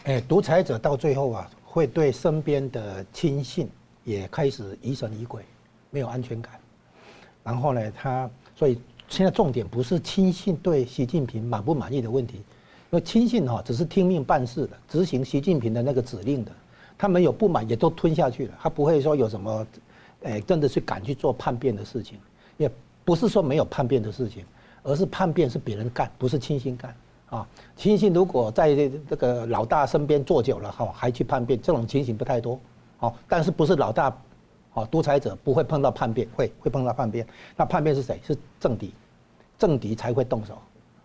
[0.05, 3.71] 哎，独裁者到最后啊，会对身边的亲信
[4.05, 5.43] 也开始疑神疑鬼，
[5.91, 6.53] 没有安全感。
[7.43, 12.45] 然后呢，他所以现在重点不是亲信对习近平满不满意的问题，因
[12.91, 16.53] 为亲信哈只是听命办事的，执行习近平的那个指令的，
[16.99, 19.67] 他们有不满也都吞下去了，他不会说有什么。
[20.25, 22.17] 哎，真的是敢去做叛变的事情，
[22.57, 22.71] 也
[23.05, 24.45] 不是说没有叛变的事情，
[24.85, 26.95] 而是叛变是别人干，不是亲信干
[27.37, 27.47] 啊。
[27.75, 28.75] 亲信如果在
[29.09, 32.61] 这个老大身边坐久了哈，还去叛变，这种情形不太多
[32.99, 34.17] 好，但是不是老大，
[34.75, 37.27] 哦，独裁者不会碰到叛变，会会碰到叛变。
[37.57, 38.21] 那叛变是谁？
[38.25, 38.95] 是政敌，
[39.59, 40.59] 政敌才会动手，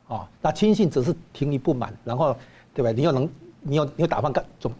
[0.08, 2.36] 啊，那亲信只是听你不满，然后
[2.74, 2.94] 对不对？
[2.94, 3.30] 你又能，
[3.62, 4.72] 你又你又打算干总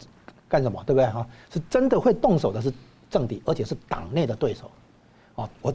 [0.48, 0.84] 干什么？
[0.86, 1.08] 对不对？
[1.08, 2.72] 哈，是真的会动手的是
[3.10, 4.70] 政敌，而且是党内的对手，
[5.36, 5.74] 啊，我。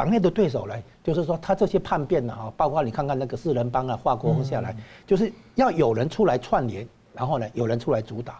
[0.00, 4.74] 党内的对手呢，就是说他这些叛变呢，哈，包括你看看那个四人帮啊，华国锋下来，
[5.06, 8.32] 就是要有人出来串联，然后呢，有人出来主导，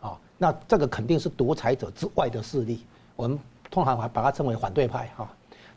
[0.00, 3.38] 啊，那这个肯定是独裁者之外的势力，我们
[3.70, 5.28] 通常还把它称为反对派，哈。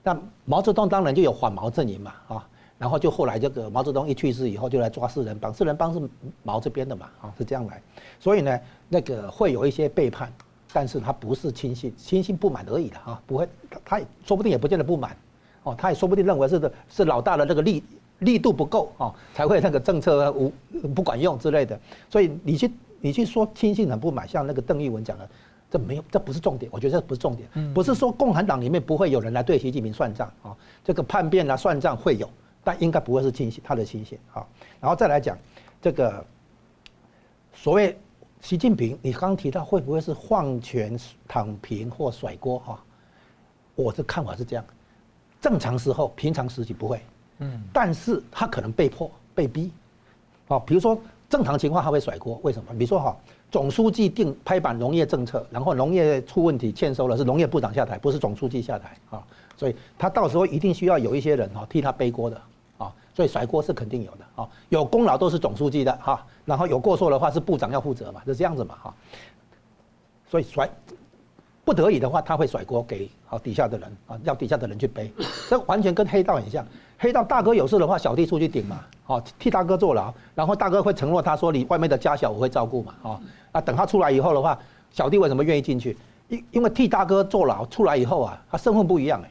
[0.01, 2.47] 那毛泽东当然就有反毛阵营嘛，啊，
[2.79, 6.01] 然后就后来这个毛泽东一去世以后，就来抓四人帮，四人帮是
[6.41, 7.79] 毛这边的嘛，啊，是这样来，
[8.19, 10.33] 所以呢，那个会有一些背叛。
[10.71, 13.49] 但是他不是亲信，亲信不满而已的啊，不会，
[13.83, 15.17] 他也说不定也不见得不满，
[15.63, 17.83] 哦，他也说不定认为是的，是老大的那个力
[18.19, 20.53] 力度不够啊，才会那个政策无
[20.93, 21.79] 不管用之类的。
[22.07, 25.27] 所以你去你去说亲信很不满，像那个邓玉文讲的，
[25.71, 32.29] 这没有，这不是重点，我觉得这不是重点，不是说共产党里面不会有人来对习近平算账啊，这个叛变啊算账会有，
[32.63, 34.45] 但应该不会是亲信，他的亲信啊，
[34.79, 35.35] 然后再来讲
[35.81, 36.23] 这个
[37.55, 37.97] 所谓。
[38.41, 40.97] 习近平，你刚刚提到会不会是放权、
[41.27, 42.59] 躺平或甩锅？
[42.59, 42.79] 哈，
[43.75, 44.65] 我的看法是这样：
[45.41, 47.01] 正常时候、平常时期不会，
[47.39, 49.71] 嗯，但是他可能被迫、被逼，
[50.47, 50.97] 啊，比如说
[51.29, 52.71] 正常情况他会甩锅，为什么？
[52.73, 53.15] 比如说哈，
[53.51, 59.21] 总书记定拍板农业政策，然后农业出问题欠收了，是农业部长下台，不是总书记下台啊，
[59.57, 62.41] 所以他到时候一定需要有一些人哈替他背锅的。
[63.19, 68.93] 所以甩锅是肯定有的啊，有功劳都是总书记的哈，然后有过错的话是部长要负责嘛，是这样子嘛哈。
[70.31, 70.69] 所以甩
[71.65, 75.11] 不得已的话，他会甩锅给好底下的人啊，要底下的人去背，
[75.49, 76.65] 这完全跟黑道很像。
[76.97, 83.19] 黑道大哥有事的话，小弟出去顶嘛，好替大哥坐牢，然后大哥会承诺他说，你外面的家小我会照顾嘛，啊
[83.51, 84.57] 啊等他出来以后的话，
[84.91, 85.97] 小弟为什么愿意进去？
[86.29, 89.29] 因因为替大哥坐牢出来以后啊，他身份不一样哎。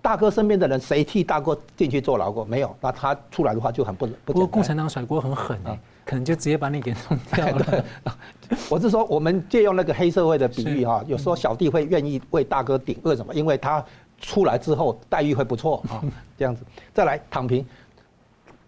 [0.00, 2.44] 大哥身边的人谁替大哥进去坐牢过？
[2.44, 4.32] 没有，那他出来的话就很不不。
[4.32, 7.84] 不过共产党甩锅很狠哎，可能就直接把你给弄掉了。
[8.70, 13.34] 我是说，我们借用那个黑社会的比喻哈，有时候小弟会愿意为大哥顶，为什么？
[13.34, 13.84] 因为他
[14.20, 16.02] 出来之后待遇会不错啊，
[16.38, 16.64] 这样子。
[16.94, 17.66] 再来躺平，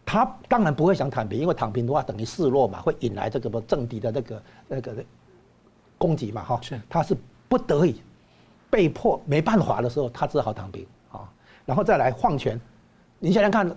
[0.04, 4.92] 他当然不会想躺平，因为躺平的话等于示弱嘛，会引来这个政敌的那个那个
[5.96, 6.58] 攻击嘛哈。
[6.60, 7.16] 是，他是
[7.48, 8.02] 不得已、
[8.68, 10.84] 被迫、没办法的时候，他只好躺平。
[11.64, 12.61] 然后再来放权，
[13.18, 13.70] 你想想看，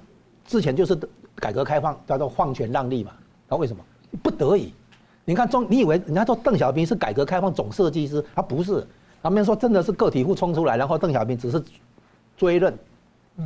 [0.45, 0.97] 之前就是
[1.35, 3.11] 改革开放叫做放权让利嘛，
[3.47, 3.83] 那为什么
[4.21, 4.73] 不得已？
[5.25, 8.85] 你看中，你以为人家说邓小平是改革开放总设计师，他不是，
[9.21, 11.63] 他们说真的是个体户冲出来，然后邓小平只是
[12.35, 12.77] 追认，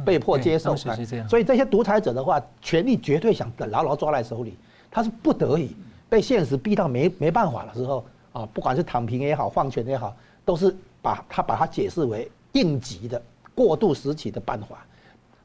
[0.03, 0.75] 被迫接受。
[0.75, 1.29] 是这样。
[1.29, 4.57] 所以这些独裁者的话，权力绝对想牢牢抓在手里，
[4.89, 5.75] 他是不得已
[6.09, 13.21] 被现实逼到没没办法的时候啊，不管是躺平也好，放权也好，都是把他把它解释为应急的。
[13.57, 14.85] 过渡时期的办法，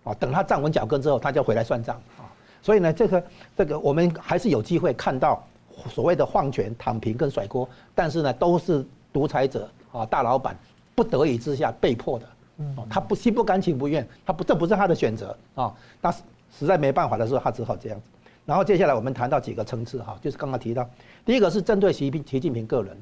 [0.05, 2.29] 啊，等他站稳脚跟之后，他就回来算账啊。
[2.61, 3.25] 所以呢，这个
[3.57, 5.43] 这个我们还是有机会看到
[5.89, 10.55] 所谓的放权、躺平跟甩锅，但是呢，都是独裁者啊，大老板
[10.95, 12.27] 不得已之下被迫的。
[12.59, 15.73] 嗯，他不心不甘情不愿，他不这不是他的选择啊。
[16.03, 18.05] 那实在没办法的时候，他只好这样子。
[18.45, 20.87] 然后接下来我们谈到几个层次哈，就是刚刚提到，
[21.25, 22.95] 第一个是针对习习近平个人。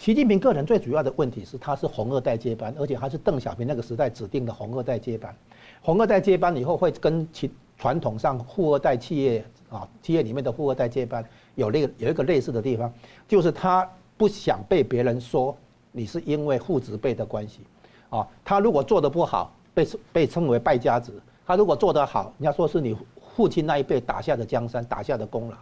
[0.00, 5.36] 习近平个人最主要的问题是，他是红二代接班，而且他是邓小平那个时代指定的红二代接班。
[5.82, 11.22] 红二代接班以后，会跟其传统上富二代企业啊，企业里面的富二代接班
[11.54, 12.90] 有那个有一个类似的地方，
[13.28, 13.86] 就是他
[14.16, 15.54] 不想被别人说
[15.92, 17.60] 你是因为父子辈的关系
[18.08, 18.26] 啊。
[18.42, 21.12] 他如果做得不好，被被称为败家子；
[21.46, 22.96] 他如果做得好，人家说是你
[23.36, 25.56] 父亲那一辈打下的江山，打下的功劳。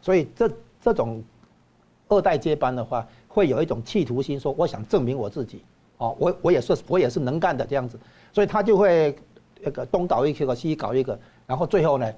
[0.00, 0.48] 所以这
[0.80, 1.20] 这种
[2.06, 3.04] 二代接班的话。
[3.32, 5.62] 会有一种企图心，说我想证明我自己，
[5.98, 7.96] 哦，我我也是我也是能干的这样子，
[8.32, 9.16] 所以他就会
[9.60, 11.16] 那个东搞一个西搞一个，
[11.46, 12.12] 然后最后呢，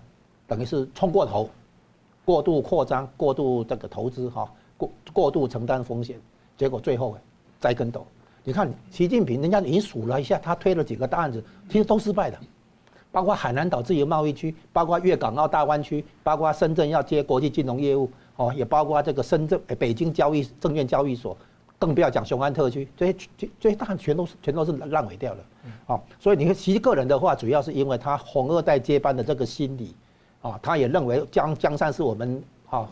[0.47, 1.51] 等于是冲过头，
[2.25, 6.19] 过度扩张，过度这个投资哈，过过度承担风险，
[6.57, 7.15] 结果最后
[7.61, 8.07] 栽跟斗。
[8.43, 12.39] 你看习近平，人家已经数了一下，他推了几个大案子，其实都失败的，
[13.11, 18.11] 包括海南岛自由贸易区，包括粤港澳大湾区，包括深圳要接国际金融业务。
[18.37, 21.37] 哦，也包括这个深圳、北京交易证券交易所，
[21.79, 23.17] 更不要讲雄安特区，这些
[23.61, 25.45] 这些大全都是全都是烂尾掉了。
[25.87, 29.95] 哦，所以你看其实个人的话，主要是因为他红二代接班的这个心理，
[30.41, 32.89] 啊，他也认为江江山是我们啊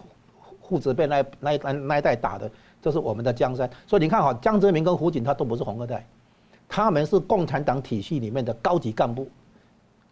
[0.69, 2.51] 父子辈那那那那一代打的，
[2.83, 3.69] 这是我们的江山。
[3.87, 6.07] 所以你看哈，江泽民跟胡锦涛都不是红二代，
[6.69, 9.29] 他们是共产党体系里面的高级干部，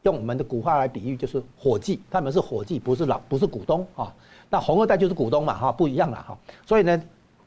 [0.02, 4.12] 用我们的古话来比喻就是伙计，他们是伙计，不是老不是股东啊。
[4.50, 6.38] 那红二代就是股东嘛，哈，不一样了哈。
[6.66, 7.02] 所以呢，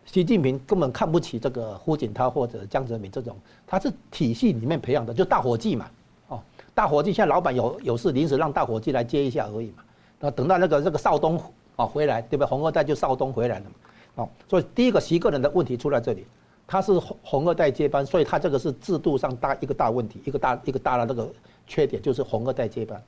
[0.06, 3.36] 习近平根本看不起这个胡锦涛或者江泽民这种，
[3.66, 5.90] 他是体系里面培养的，就大伙计嘛，
[6.28, 6.40] 哦，
[6.74, 9.84] 大伙计现在老板有有事临时让大伙计来接一下而已嘛，
[10.20, 11.42] 那等到那个这个少东
[11.76, 12.48] 啊回来，对不对？
[12.48, 16.26] 红二代就少东回来了嘛，哦，所以第一个习个人的问题出在这里，
[16.68, 21.28] 他是红红二代接班，所以他这个是制度上大一个大问题，一个大一个大的那个
[21.66, 23.02] 缺点就是红二代接班，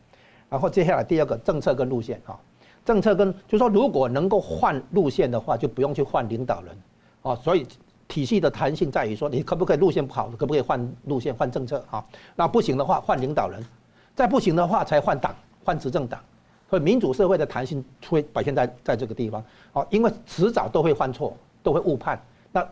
[0.50, 2.40] 然后接下来第二个政策跟路线啊，
[2.86, 6.78] 政策跟就是说如果能够换路线的话，就不用去换领导人。
[7.22, 7.66] 哦，所以
[8.08, 12.04] 体系的弹性在于说，你可不可以路线不好，可不可以换路线、换政策啊？
[12.36, 13.62] 那不行的话，换领导人；
[14.14, 16.20] 再不行的话，才换党、换执政党。
[16.70, 19.44] 所以民主社会的弹性会表现在在这个地方。
[19.72, 22.22] 哦，因为迟早都会犯错，都会误判。
[22.52, 22.68] 那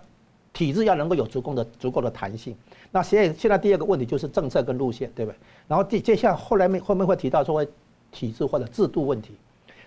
[0.51, 2.53] 体制要能够有足够的、足够的弹性。
[2.91, 5.38] 那现在现在第二个问题就是政策跟路线，对不对？
[5.68, 7.66] 然后接接下来后来面后面会提到说
[8.12, 9.38] 体制或者制度问题。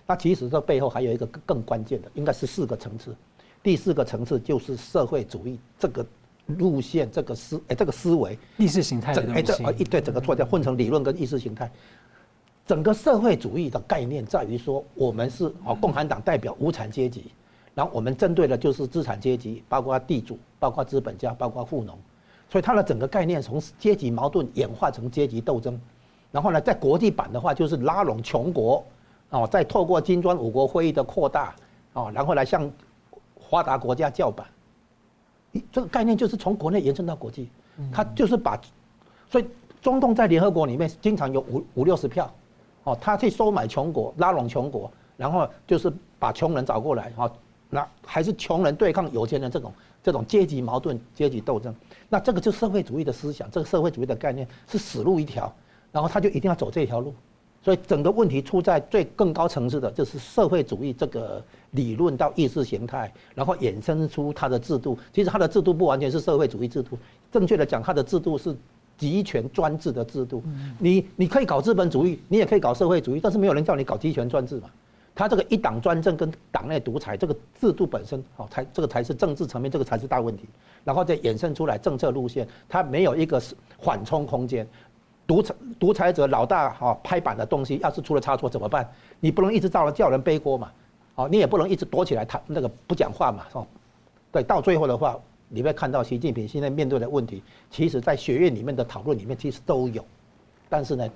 [0.07, 3.15] 那其实这背后还有一个更关键的，应该是四个层次。
[3.63, 6.05] 第四个层次就是社会主义这个
[6.45, 9.33] 路线，这个思哎，这个思维意识形态的。
[9.33, 11.71] 哎，这一对整个错掉，混成理论跟意识形态。
[12.67, 17.31] 整个社会主义的概念在于说，我们是啊，共产党代表无产阶级，
[17.73, 21.97] 然后我们针对的就是资产阶级，包括地主，包括资本家，包括富农。
[22.47, 25.79] 所以它的整个概念从阶级矛盾演化成阶级斗争，
[26.31, 28.85] 然后呢，在国际版的话就是拉拢穷国，
[29.35, 31.53] 哦，再透过金砖五国会议的扩大，
[31.93, 32.71] 哦，然后来向。
[33.47, 34.45] 发达国家叫板，
[35.71, 37.47] 这个概念就是从国内延伸到国际，
[37.93, 38.59] 他就是把，
[39.29, 39.45] 所以
[39.83, 42.29] 中共在联合国里面经常有五五六十票，
[42.83, 47.31] 哦，他去收买穷国，拉拢穷国，然后就是把穷人找过来，哦，
[47.69, 49.71] 那还是穷人对抗有钱人这种
[50.01, 51.73] 这种阶级矛盾、阶级斗争，
[52.09, 55.53] 那这个就是社会主义的思想，这个社会主义的概念是死路一条，
[55.91, 57.13] 然后他就一定要走这条路。
[57.65, 64.95] 所以整个问题出在最更高层次的，就是社会主义这个理论到意识形态，然后衍生出它的制度。
[65.11, 66.95] 其实它的制度不完全是社会主义制度，
[67.31, 68.55] 正确的讲，它的制度是
[68.99, 70.43] 集权专制的制度。
[70.77, 74.69] 你你可以搞资本主义，你也可以搞社会主义，但是没有人叫你搞集权专制嘛。
[75.15, 80.43] 它这个一党专政跟党内独裁这个制度本身，哦，才这个才是政治层面，这个才是大问题。
[80.83, 83.41] 然后再衍生出来政策路线，它没有一个
[83.77, 84.67] 缓冲空间。
[85.27, 88.87] 独裁独裁者老大哈拍板的东西，要是出了差错怎么办？
[89.19, 90.71] 你不能一直照着叫人背锅嘛，
[91.15, 93.67] 哦，你也不能一直躲起来谈那个不讲话嘛，哦，
[94.31, 95.17] 对，到最后的话，
[95.49, 100.05] 你会看到习近平现在面对的问题，其实在学院里面的讨论里面其实都有，
[100.69, 101.09] 但是呢，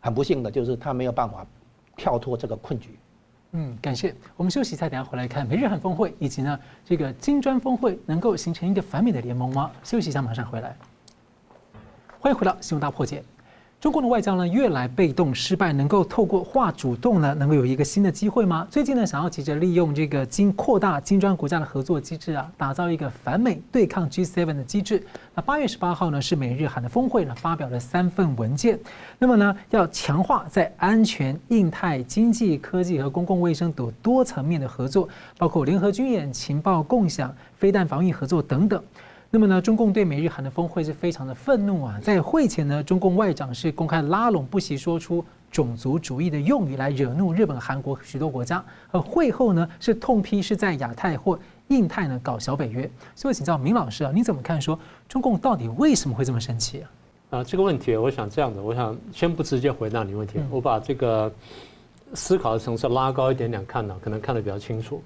[0.00, 1.46] 很不幸的就是他没有办法
[1.96, 2.98] 跳脱这个困局。
[3.52, 4.14] 嗯，感谢。
[4.36, 9.70] 我们休息一下，等下回来看美日韩峰会以及呢这个金砖峰会能够形成一个反美的联盟吗？
[9.84, 10.74] 休息一下，马上回来。
[12.18, 13.20] 欢迎回到《新闻大破解》。
[13.84, 18.66] 中共的外交呢，越来被动失败，能够透过化主动呢，能够有一个新的机会吗？
[18.70, 25.04] 最近呢，想要急着利用这个经扩大金砖国家的合作机制啊，打造一个反美对抗 G7 的机制。
[25.34, 28.80] 那八月十八号呢，是美日韩的峰会呢，发表了三份文件。
[29.18, 35.06] 那么呢，要强化在安全、印太、经济、科技和公共卫生等多层面的合作，
[35.36, 38.82] 包括联合军演、情报共享、飞弹防御合作等等。
[39.34, 41.98] 那么呢，中共对美日韩的峰会是非常的愤怒啊！
[42.00, 48.64] 在会前呢，中共外长是公开拉拢，不惜说出种族主义的用语来惹怒日本、韩国许多国家。
[48.92, 52.88] 而会后呢，是痛批是在亚太或印太呢搞小北约。
[53.16, 54.60] 所以请教明老师啊，你怎么看？
[54.62, 54.78] 说
[55.08, 57.38] 中共到底为什么会这么生气啊？
[57.38, 61.28] 啊，这个问题，我想这样的，我想先不直接回答你问题，我把这个
[62.14, 65.02] 思考的层次拉高一点点看呢，可能看得比较清楚。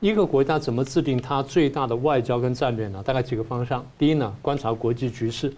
[0.00, 3.02] 一个国家怎么制定它最大的外交跟战略呢？
[3.02, 3.84] 大概几个方向。
[3.98, 5.52] 第一呢，观察国际局势，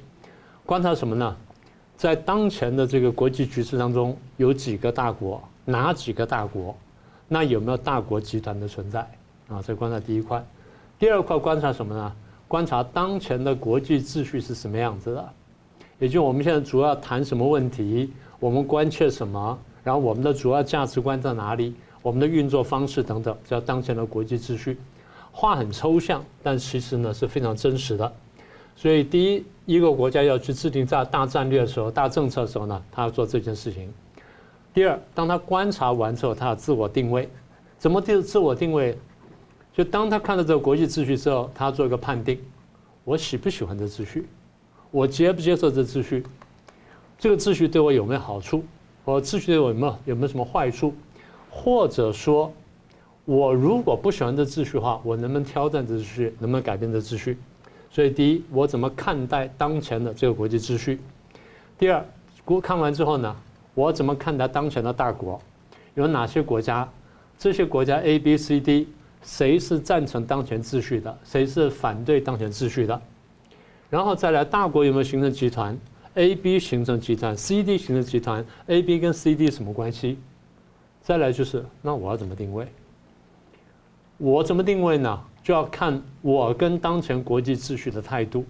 [0.67, 1.37] 观察什么呢？
[1.97, 5.41] 在当前的这个国际局势当中，有几个大国？
[5.65, 6.77] 哪几个大国？
[7.29, 9.01] 那有没有大国集团的存在？
[9.47, 10.45] 啊，这观察第一块。
[10.99, 12.13] 第二块观察什么呢？
[12.49, 15.29] 观察当前的国际秩序是什么样子的？
[16.01, 18.13] 也就我们现在主要谈什么问题？
[18.41, 19.57] 我们关切什么？
[19.85, 21.77] 然后我们的主要价值观在哪里？
[22.03, 24.77] 我们的运作方式等等，叫当前的国际秩序，
[25.31, 28.13] 话很抽象，但其实呢是非常真实的。
[28.75, 33.93] 所以，第一，一个国家要去制定大大战略的时候、大政策的时候呢，他要做这件事情。
[34.75, 37.29] 第二，当他观察完之后，他要自我定位，
[37.79, 38.99] 怎么定自我定位？
[39.73, 42.41] 就当他看到这个国际秩序之后，他做一个判定：
[43.05, 44.27] 我喜不喜欢这秩序？
[44.91, 46.25] 我接不接受这秩序？
[47.19, 48.65] 这个秩序对我有没有好处？
[49.05, 50.95] 我秩序对我有没有有没有什么坏处？
[51.55, 52.51] 或者说，
[53.27, 56.35] 我如果不喜欢这秩序的话，我能不能挑战这秩序？
[56.39, 57.37] 能不能改变这秩序？
[57.91, 60.99] 所以，第一，我怎么看待当前的这个国际秩序？
[61.79, 62.03] 第二，
[62.43, 63.37] 国看完之后呢，
[63.75, 65.39] 我怎么看待当前的大国？
[65.95, 66.89] 有哪些国家？
[67.39, 68.89] 这些国家 A、B、C、D，
[69.23, 72.99] 谁是赞成当前秩序的，谁是反对当前秩序的，
[73.91, 75.77] 然后再来大国有没有形成集团
[76.15, 80.19] ，A、B 形成集团，C、D 形成集团，A、B 跟 C、D 什么关系？
[81.03, 82.67] 再来就是那我要怎么定位？
[84.19, 85.21] 我怎么定位呢？
[85.43, 88.45] 就要看我跟当前国际秩序的态度。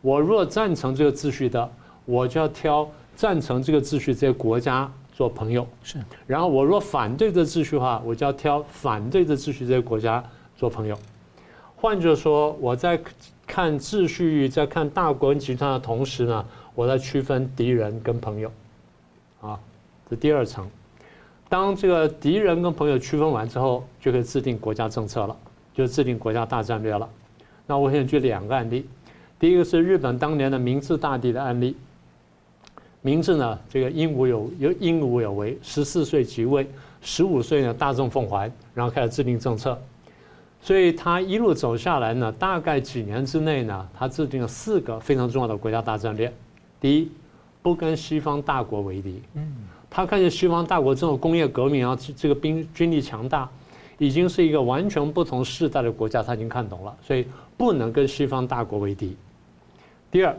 [0.00, 1.68] 我若赞成这个秩序的，
[2.04, 5.66] 我就要挑赞成这个秩序这些国家做朋友。
[5.82, 5.98] 是。
[6.24, 10.22] 然后我若反对这秩序的话，我就要挑反对这秩序这些国家
[10.56, 10.96] 做朋友。
[11.74, 13.00] 换句话说，我在
[13.44, 16.46] 看秩序，在看大国跟集团的同时呢，
[16.76, 18.52] 我在区分敌人跟朋友。
[19.40, 19.58] 啊，
[20.08, 20.70] 这第二层。
[21.48, 25.36] 当这个敌人跟朋友区分完之后，就可以制定国家政策了。
[25.74, 27.08] 就制定国家大战略了。
[27.64, 28.84] 那我先举两个案例，
[29.38, 31.76] 第一个是日本当年的明治大帝的案例。
[33.00, 36.68] 明治呢，这个英武有有英武有为，十四岁即位，
[37.00, 39.80] 十五岁呢大政奉还，然后开始制定政策。
[40.60, 46.32] 所以他一路走下来呢，大概几年之内呢，他制定了四个非常重要的国家大战略。
[46.80, 47.08] 第一，
[47.62, 49.22] 不跟西方大国为敌。
[49.34, 49.54] 嗯，
[49.90, 53.48] 他看见西方大国这种工业革命啊，这个兵军力强大。
[54.00, 57.26] 已经是一个完全不同世代的国家，他已经看懂了，所以
[57.56, 59.16] 不能跟西方大国为敌。
[60.08, 60.36] 第二，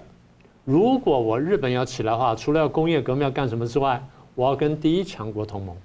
[0.63, 4.01] 如果我日本要起来的话，除了要工业革命要干什么之外，
[4.33, 5.75] 我要跟第一强国同盟，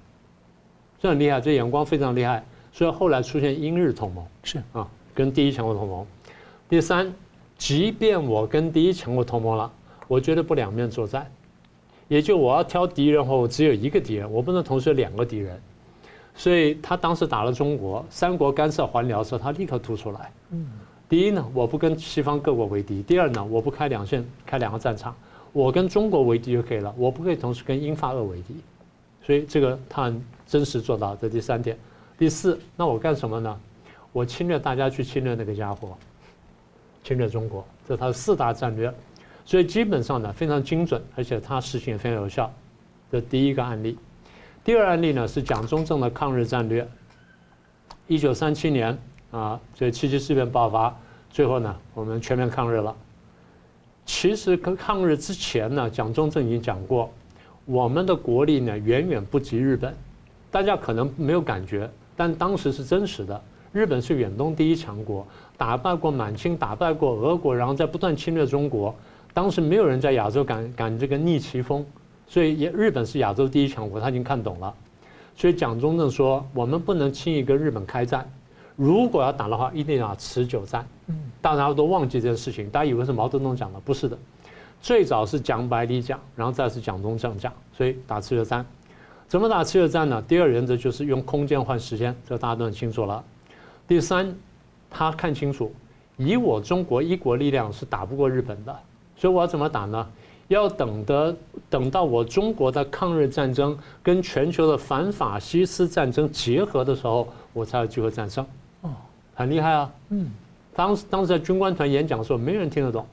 [1.00, 6.06] 这很厉害，这眼光非常厉害，所以后来出现英日同盟，是啊，跟第一强国同盟。
[6.68, 7.12] 第三，
[7.58, 9.72] 即便我跟第一强国同盟了，
[10.06, 11.28] 我绝对不两面作战，
[12.08, 15.60] 也就我要挑敌人的话，我只有一个敌人，我不能同时有两个敌人。
[16.36, 20.32] 所以他当时打了中国，三国干涉还辽的时候，他立刻突出来。
[20.50, 20.66] 嗯，
[21.08, 25.14] 第一呢，我不跟西方各国为敌；第二呢，我不开两线，开两个战场，
[25.52, 28.56] 我跟中国为敌就可以了，我不可以同时跟英法俄为敌。
[29.24, 31.14] 所以这个他很真实做到。
[31.16, 31.78] 这第三点，
[32.18, 33.60] 第四，那我干什么呢？
[34.12, 35.96] 我侵略大家去侵略那个家伙，
[37.04, 38.92] 侵略中国，这是他的四大战略。
[39.44, 42.50] 所以基本上呢，非常精准，而且它实行也非常有效。
[43.12, 43.96] 这第一个案例。
[44.64, 46.88] 第二案例呢，是蒋中正的抗日战略。
[48.06, 48.96] 一九三七年
[49.30, 50.96] 啊，这七七事变爆发，
[51.30, 52.96] 最后呢，我们全面抗日了。
[54.06, 57.10] 其实跟抗日之前呢，蒋中正已经讲过，
[57.66, 59.94] 我们的国力呢远远不及日本。
[60.50, 63.40] 大家可能没有感觉，但当时是真实的。
[63.72, 65.26] 日本是远东第一强国，
[65.56, 68.94] 打败过满清，打败过俄国，然后在不断侵略中国。
[69.34, 71.84] 当时没有人在亚洲敢敢这个逆其风。
[72.26, 74.74] 所以，也日本是亚洲第一强国，他已经看懂了。
[75.36, 78.26] 所以蒋中正说，我们不能轻易跟日本开战，
[78.76, 80.88] 如果要打的话，一定要持久战。
[81.08, 84.16] 嗯，大家都忘记这件事情，大家以为是毛泽东讲的，不是的。
[84.80, 87.52] 最早是蒋百里讲，然后再是蒋中正讲。
[87.76, 88.64] 所以打持久战，
[89.28, 90.22] 怎么打持久战呢？
[90.26, 93.22] 第二原则就是用空间换时间，这大家都很清楚了。
[93.86, 94.34] 第三，
[94.88, 95.70] 他看清楚，
[96.16, 98.76] 以我中国一国力量是打不过日本的，
[99.16, 100.06] 所以我要怎么打呢？
[100.48, 101.34] 要等的，
[101.70, 108.44] 等到我中国的抗日战争跟全球的反法西斯战争结合的时候，我才有机会战胜。
[108.82, 108.90] 哦，
[109.34, 109.90] 很厉害啊。
[110.10, 110.30] 嗯，
[110.74, 113.06] 当时当时在军官团演讲的时候，没人听得懂。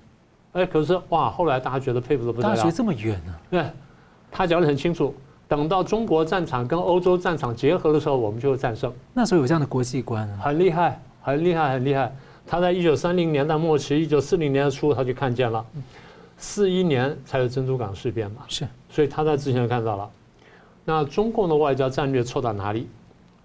[0.52, 2.56] 哎，可是哇，后来大家觉得佩服的不得了。
[2.56, 3.34] 大学这么远呢？
[3.50, 3.66] 对，
[4.30, 5.16] 他讲得很清楚。
[5.48, 8.92] 等到中国战场跟欧洲战场结合的时候，我们就会战胜。
[9.14, 10.40] 那时候有这样的国际观啊。
[10.44, 12.14] 很厉害，很厉害，很厉害。
[12.52, 15.66] 他在一九三零年代末期，一九四零年初，他就看见了。
[16.38, 20.10] 四一年才有珍珠港事变嘛，是，所以他在之前就看到了。
[20.84, 22.90] 那中共的外交战略错到哪里？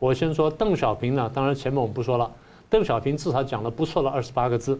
[0.00, 2.28] 我先说邓小平呢，当然前面我们不说了。
[2.68, 4.76] 邓小平至少讲了不错的二十八个字：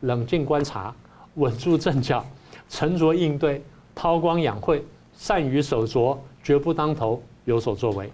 [0.00, 0.92] 冷静观察，
[1.36, 2.26] 稳住阵脚，
[2.68, 3.62] 沉着应对，
[3.94, 8.10] 韬光养晦，善于守拙，绝不当头，有所作为。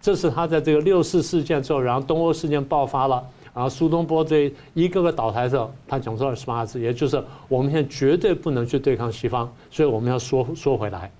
[0.00, 3.26] 这是他在这个六四事件之后，然后东欧事件爆发了。
[3.52, 11.10] 然后苏东坡这一个个倒台的时候，他讲出二十八个字，也就是我们现在绝对不能去对抗西方，所以我们要说说回来。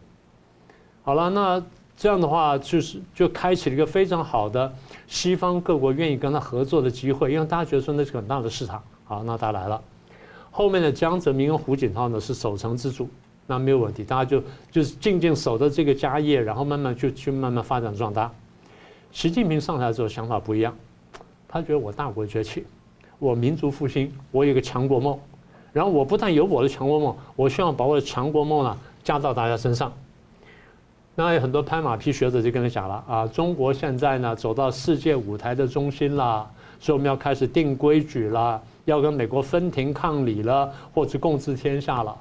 [1.03, 1.63] 好了，那
[1.97, 4.73] 这样的话就是就开启了一个非常好的
[5.07, 8.83] 西方各国愿意跟他合作的机会，因为大家觉得说那是很大的市场。
[9.05, 9.83] 好，那他来了，
[10.51, 13.09] 后面的江泽民跟胡锦涛呢是守成之主，
[13.47, 18.31] 那没有问题，大家就就是静静守着这个家业，然后慢慢去去慢慢发展壮大。
[19.11, 20.73] 习近平上台之后想法不一样。
[21.53, 22.65] 他觉得我大国崛起，
[23.19, 25.19] 我民族复兴，我有一个强国梦，
[25.73, 29.93] 然后我不但有我的强国梦，我希望把我的强国梦呢加到大家身上。
[31.17, 36.49] 那有很多拍马屁学者就跟他讲了啊，中国现在呢走到世界舞台的中心了，
[36.79, 42.17] 所以我们要开始定规矩了，要跟美国分庭抗礼了，或者共治天下了。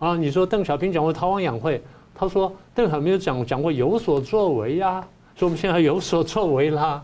[0.00, 1.80] 啊，你说邓小平讲过韬光养晦，
[2.12, 5.06] 他说邓小平有讲讲过有所作为呀，
[5.36, 7.00] 说我们现在有所作为啦。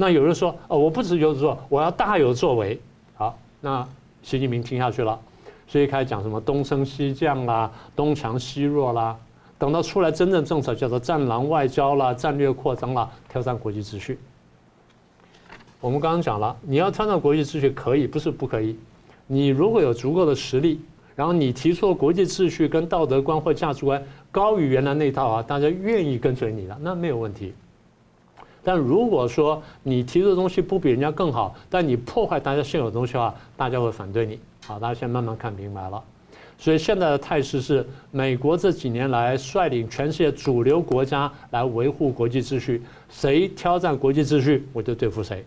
[0.00, 2.80] 那有人说，哦，我不只有做，我要大有作为。
[3.16, 3.84] 好，那
[4.22, 5.18] 习近平听下去了，
[5.66, 9.16] 所以开始讲什么东升西降啦，东强西弱啦。
[9.58, 14.16] 等到出来真正政策，叫做战狼外交啦，战略扩张啦，挑战国际秩序。
[15.80, 18.78] 我们刚刚讲了，你要挑战国际秩序可以，不是不可以。
[19.26, 20.80] 你如果有足够的实力，
[21.16, 27.52] 然后你提出的国际秩序跟道德观或价值观高于原来那套啊，大家愿意跟随你的，那没有问题。
[28.68, 34.38] 但如果说你提出的东西不比人家更好，但你破坏大家现有的东西的话，大家会反对你。
[34.66, 36.04] 好，大家先慢慢看明白了。
[36.58, 45.42] 所以现在的态势是，美国这几年来率领全世界主流国家来维护国际秩序，谁挑战国际秩序，我就对付谁。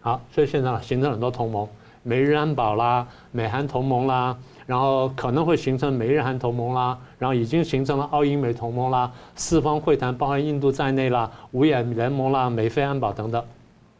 [0.00, 1.68] 好，所以现在形成很多同盟，
[2.02, 4.36] 美日安保啦，美韩同盟啦。
[4.66, 13.44] 然后可能会形成美日韩同盟啦，然后已经形成了澳英美同盟啦，四方会谈包含印度在内啦，五眼联盟啦，美菲安保等等，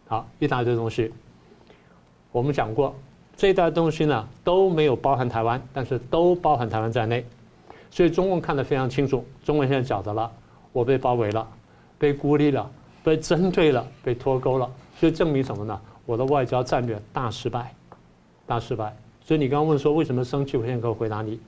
[0.09, 1.13] 好，一大堆东西。
[2.33, 2.95] 我们讲过，
[3.37, 7.23] 这一堆东西呢都没有包含台湾，但是都包含台湾在内，
[7.91, 10.33] 所以中共看得非常清楚，中共现在晓得了，
[10.73, 11.47] 我被包围了，
[11.99, 12.71] 被孤立了，
[13.05, 14.67] 被针对了，被脱钩了，
[14.99, 15.79] 所以证明什么呢？
[16.07, 17.75] 我的外交战略大失败，
[18.47, 18.97] 大失败。
[19.23, 20.57] 所以你刚刚问说为什么生气？
[20.57, 21.39] 我现在可以回答你，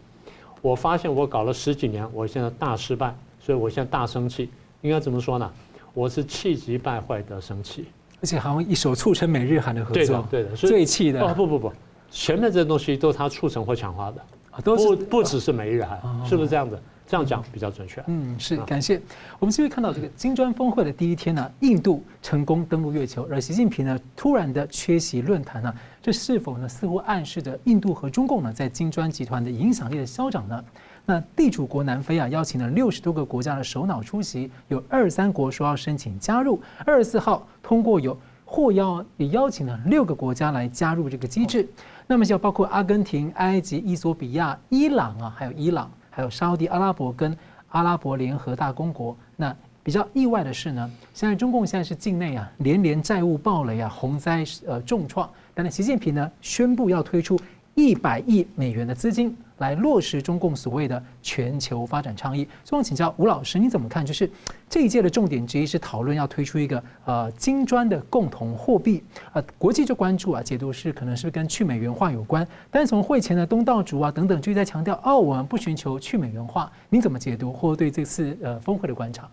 [0.62, 4.48] 我发现我搞了十几年，我现在大失败，所以我现在大生气。
[4.80, 5.50] 应该怎么说呢？
[5.92, 7.86] 我是气急败坏的生气，
[8.20, 11.20] 而且好像一手促成美日韩的合作，对的，对的，最气的。
[11.20, 11.72] 哦不不不，
[12.10, 16.76] 前面这些东西都是他促成或强化的，都不不只是美日韩，是不是这样子？
[17.06, 18.02] 这样讲比较准确。
[18.06, 19.00] 嗯，是感谢。
[19.38, 30.64] 我们继续看到这个金砖峰会的第一天呢，印度成功登陆月球，而习近平呢突然的缺席论坛呢，这是否呢似乎暗示着印度和中共呢在金砖集团的影响力的消长呢？
[31.04, 41.68] 那地主国南非啊邀请了六十多个国家的首脑出席，有二十三国说要申请加入，二十四号通过有获邀也邀请了六个国家来加入这个机制，
[42.06, 45.90] 那么就包括阿根廷、埃及、伊索比亚、伊朗啊，还有伊朗。
[46.12, 47.36] 还有沙地阿拉伯跟
[47.70, 57.40] 阿拉伯联合大公国，那比较意外的是呢，现在中共现在是境内啊连连债务暴雷啊，洪灾呃重创，但是习近平呢宣布要推出
[57.74, 59.36] 一百亿美元的资金。
[59.62, 62.46] 来落实中共所谓的全球发展倡议。
[62.64, 64.04] 所以我请教吴老师，你怎么看？
[64.04, 64.28] 就是
[64.68, 69.02] 这一届的重点之一是讨论要推出一个呃金砖的共同货币，
[69.32, 72.46] 呃，国际就关注啊，解读是可能是跟去美元化有关？
[72.70, 76.70] 但是从会前的东道主啊等等就在强调，哦，我们不寻求去美元化。
[76.90, 79.30] 你怎么解读或对这次呃峰会的观察？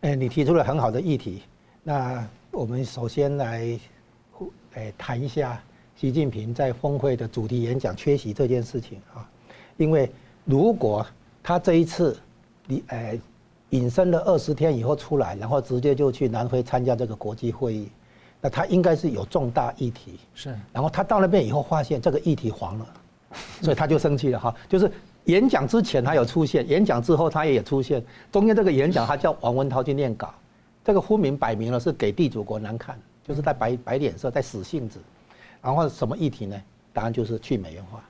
[0.00, 1.42] 哎，你提出了很好的议题。
[1.82, 3.78] 那我们首先来
[4.74, 5.60] 哎谈一下
[5.96, 9.28] 习近平在峰会的主题演讲缺席这件事情啊。
[9.80, 10.10] 因为
[10.44, 11.04] 如果
[11.42, 12.14] 他这一次，
[12.66, 13.18] 你呃
[13.70, 17.88] 隐身了二十天以后出来，然后直接就去南非参加这个国际会议，
[18.42, 20.18] 那他应该是有重大议题。
[20.34, 20.54] 是。
[20.70, 22.86] 然后他到那边以后发现这个议题黄了，
[23.62, 24.54] 所以他就生气了哈。
[24.68, 24.92] 就是
[25.24, 30.34] 演讲之前他有出现，演讲之后他也有出现，中间这个演讲他叫王文涛去念稿，
[30.84, 35.00] 这个分明摆明了是给地主国难看，就是在摆摆脸色，在使性子。
[35.62, 36.60] 然后什么议题呢？
[36.92, 38.04] 答案就是去美元化。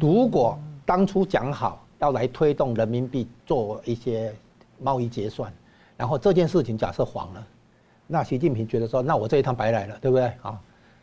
[0.00, 4.34] 如果当初讲好要来推动人民币做一些
[4.80, 5.52] 贸易结算，
[5.96, 7.46] 然后这件事情假设黄了，
[8.06, 10.58] 那习近平觉得说，那我这一趟白来了，对不对啊？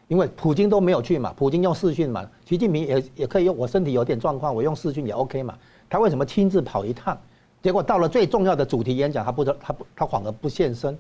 [0.10, 5.58] 因为普京都没有去嘛，普京用视讯嘛，习近平也也可以用，我身体有点状况，我用视讯也 OK 嘛。
[5.90, 7.18] 他为什么亲自跑一趟？
[7.62, 10.98] 结果到了最重要的主题演讲，他不他不他反而不现身，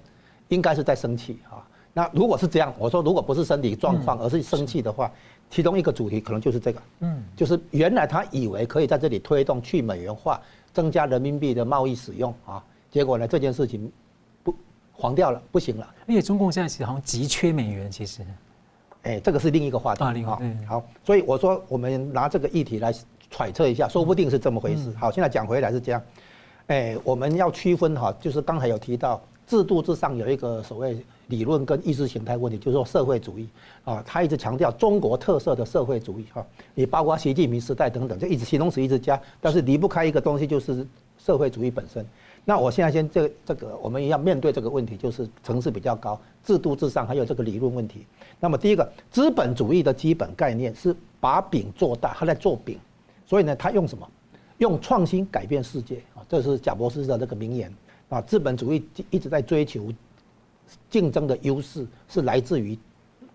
[0.47, 1.65] 应该是在生气啊。
[1.91, 5.11] 那如果是这样，我说如果不是身体状况，而是生气的话。
[5.49, 10.39] 其中一个主题可能就是这个，嗯，就是原来他以为可以在这里推动去美元化，
[10.71, 13.91] 增加人民币的贸易使用啊，结果呢这件事情
[14.43, 14.55] 不
[14.93, 15.91] 黄掉了，不行了。
[16.07, 18.21] 而且中共现在其实好像急缺美元，其实，
[19.01, 20.37] 哎，这个是另一个话题啊，另外，
[20.67, 22.93] 好，所以我说我们拿这个议题来
[23.31, 24.93] 揣测一下，说不定是这么回事。
[24.99, 26.01] 好，现在讲回来是这样，
[26.67, 31.03] 哎，我们要区分哈，就是刚才有提到制度之上有一个所谓。
[31.29, 33.47] 理论跟意识形态问题，就是说社会主义
[33.85, 40.85] 啊，他一直强调中国特色的社会主义哈，你包括习近平时代等等，就一直形容词一直加，但是离不开一个东西，就是
[41.17, 42.05] 社会主义本身。
[42.45, 48.05] 那我现在先这这个，我们要面对这个问题，就是层次比较高，制度至上还有这个理论问题。
[48.39, 52.79] 那么第一个，资本主义的基本概念是把饼做大，他在做饼，
[53.27, 54.07] 所以呢，他用什么？
[54.57, 57.71] 用创新改变世界啊，这是贾博士的这个名言
[58.09, 58.19] 啊。
[58.19, 59.93] 资本主义一直在追求。
[60.89, 62.77] 竞争的优势是来自于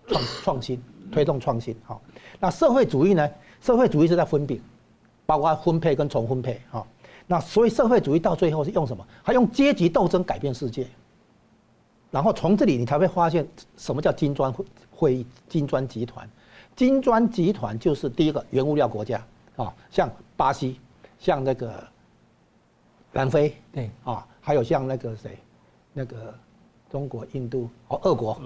[0.07, 0.81] 创创新，
[1.11, 1.75] 推动创新。
[1.83, 2.01] 好，
[2.39, 3.29] 那社会主义呢？
[3.61, 4.61] 社会主义是在分饼，
[5.25, 6.61] 包括分配跟重分配。
[6.69, 6.85] 好，
[7.25, 9.05] 那所以社会主义到最后是用什么？
[9.23, 10.87] 还用阶级斗争改变世界。
[12.11, 14.53] 然后从这里你才会发现什么叫金砖
[14.91, 16.29] 会议、金砖集团。
[16.75, 19.25] 金砖集团就是第一个原物料国家
[19.55, 20.79] 啊，像巴西，
[21.17, 21.83] 像那个
[23.11, 25.39] 南非，对啊，还有像那个谁，
[25.91, 26.33] 那个
[26.95, 28.39] 中国、印度哦，俄国，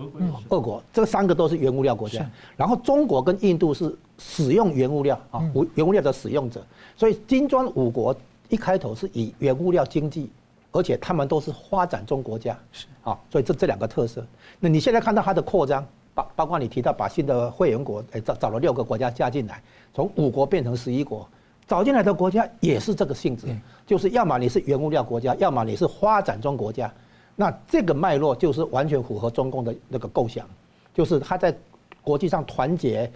[0.50, 2.28] 俄国，这三个都是原物料国家。
[2.58, 5.40] 然后中国跟印度是使用原物料啊，
[5.76, 6.66] 原物料的使用者。
[6.98, 8.16] 所以金砖五国
[8.48, 10.32] 一开头是以原物料经济，
[10.72, 12.88] 而且他们都是发展中国家，是。
[13.04, 14.26] 啊，所以这这两个特色。
[14.60, 15.86] 那你现在看到它的扩张。
[16.16, 19.62] 包包括你提到把新的会员国，诶找找了六个国家加进来，
[19.94, 21.26] 从五国变成十一国，
[21.68, 23.46] 找进来的国家也是这个性质，
[23.86, 26.92] 就是要么你是原物料国家，要么你是发展中国家，
[27.40, 30.46] 那这个脉络就是完全符合中共的那个构想，
[30.94, 31.58] 就是他在
[32.04, 33.10] 国际上团结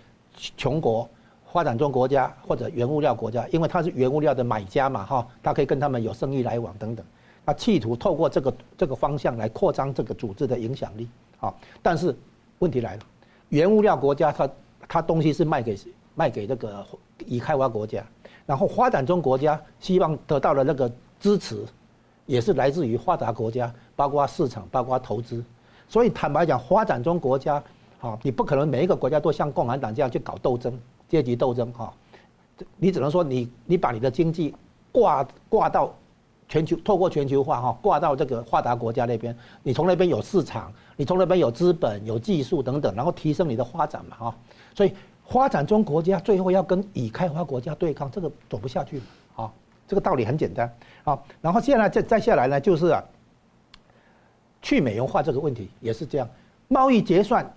[0.55, 1.05] 穷国、
[1.51, 7.05] 发展中国家或者原物料国家，因为他是原物料的买家嘛，哈，他可以跟他们有生意来往等等，
[7.45, 11.09] 他企图透过这个这个方向来扩张这个组织的影响力，
[11.41, 12.15] 啊，但是。
[12.59, 13.01] 问题来了，
[13.49, 14.49] 原物料国家它
[14.87, 15.77] 它东西是卖给
[16.15, 16.85] 卖给这个
[17.25, 18.01] 已开发国家，
[18.45, 21.65] 然后发展中国家希望得到的那个支持，
[22.25, 25.43] 也是来自于发达国家，包括市场，包括投资。
[25.87, 27.61] 所以坦白讲，发展中国家
[27.99, 30.77] 啊，你不可能每一个国家都像共产党这样去搞斗争、
[31.07, 31.93] 阶级斗争哈，
[32.77, 34.55] 你只能说你你把你的经济
[34.91, 35.93] 挂挂到。
[36.49, 44.35] 全球透过全球化哈挂到这个发达国家那边，你从那边有市场，你从那边有资本、有技术等等，然后提升你的发展嘛哈。
[44.75, 44.93] 所以
[45.25, 49.01] 发展中国家最后要跟已开发国家对抗，这个走不下去
[49.35, 49.51] 啊。
[49.87, 50.71] 这个道理很简单
[51.05, 51.17] 啊。
[51.41, 53.03] 然后现在再再下来呢，就是啊，
[54.63, 56.27] 去美元化这个问题也是这样。
[56.67, 57.47] 贸易结算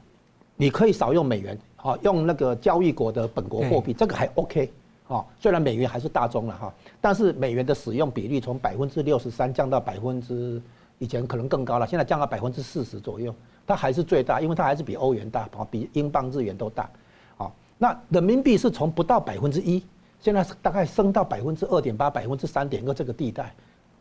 [0.57, 4.71] 你可以少用美元啊，用那个交易国的本国货币，这个还 OK。
[5.05, 10.61] 好，虽然美元还是大宗了哈，但是美元的使用比例从百分之六十三降到百分之
[10.99, 13.33] 以前可能更高了，现在降到百分之四十左右，
[13.65, 16.91] 它还是最大，因为它还是比欧元大啊，比英镑、日元都大。
[17.37, 19.81] 啊，那人民币是从不到百分之一，
[20.19, 23.55] 现在是大概升到百分之二点八、百分之三点二这个地带。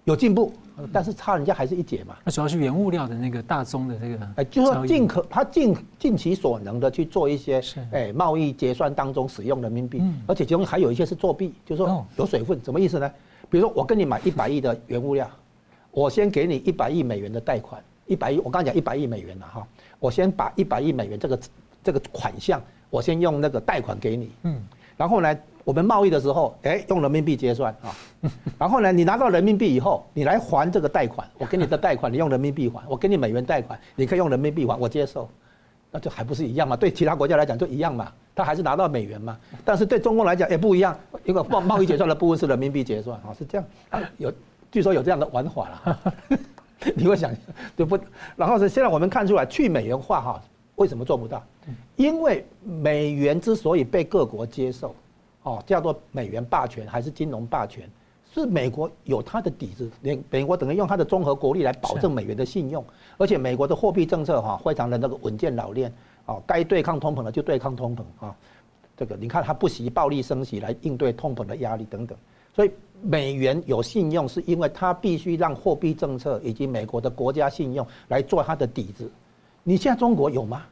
[0.05, 0.53] 有进步，
[0.93, 2.15] 但是差人家还是一截嘛。
[2.23, 7.59] 那主要是原物料的那个大宗的这个，哎，就是说尽可他尽尽其所能的去做一些，
[7.91, 13.11] 哎，贸易结算当中使用人民币，而且其中还有一些是作弊，就是说有水分，什么意思呢？
[13.49, 15.27] 比如说我跟你买一百亿的原物料，
[15.89, 19.67] 我先给你一百亿美元的贷款，一百亿，我刚才讲一百亿美元了哈，
[19.99, 21.39] 我先把一百亿美元这个
[21.83, 24.61] 这个款项，我先用那个贷款给你，嗯，
[24.95, 25.35] 然后呢？
[25.65, 27.89] 我们贸易的时候，哎，用人民币结算啊，
[28.57, 35.27] 然后呢，你拿到人民币以后，你来还这个贷款，我给你的贷款，你用人民币还，我给你美元贷款，你可以用人民币还，我接受，
[35.89, 36.77] 那就还不是一样嘛？
[36.77, 39.35] 对其他国家来讲就一样嘛，他还是拿到美元嘛，
[39.65, 44.31] 但是对中共来讲也不一样，因为贸贸易结算的部分是人民币结算啊，是这样，有
[44.71, 45.99] 据说有这样的玩法了，
[46.93, 47.31] 你会想
[47.75, 47.97] 就不，
[48.35, 50.41] 然后是现在我们看出来去美元化哈，
[50.75, 51.43] 为什么做不到？
[51.95, 54.93] 因为美元之所以被各国接受。
[55.45, 57.87] 哦，叫做美元霸权还是金融霸权？
[58.33, 62.83] 是美国有它的底子，美美国等于用它的综合国力来保证美元的信用，
[63.17, 65.93] 而且美国的货币政策哈非常的那个稳健老练，
[66.25, 68.35] 哦，该对抗通膨的就对抗通膨啊，
[68.97, 72.17] 这个你看它不惜暴力升息来应对通膨的压力等等，
[72.53, 72.71] 所以
[73.01, 79.09] 美元有信用是因为它必须让货币政策以及美国的国家信用来做它的底子。
[79.63, 80.63] 你现在中国有吗？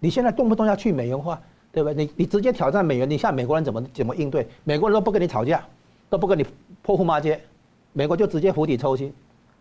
[0.00, 1.40] 你现在动不动要去美元化？
[1.74, 2.04] 对不对？
[2.04, 4.46] 你你直接挑战美元，你像美国人怎么怎么应对？
[4.62, 5.62] 美国人都不跟你吵架，
[6.08, 6.46] 都不跟你
[6.82, 7.40] 泼妇骂街，
[7.92, 9.12] 美国就直接釜底抽薪，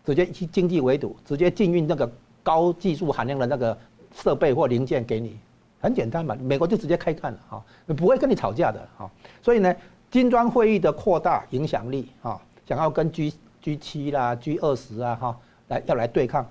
[0.06, 2.10] 直接去经济围堵，直接禁运那个
[2.44, 3.76] 高技术含量的那个
[4.16, 5.36] 设备或零件给你，
[5.82, 9.10] 很简单嘛，美国就直接开干了哈，不会跟你吵架的哈。
[9.42, 9.76] 所以呢，
[10.12, 15.40] 金砖会议的扩大影响力哈，想要跟 G G 七啦、G 二十啊哈
[15.70, 16.46] 来要来对抗，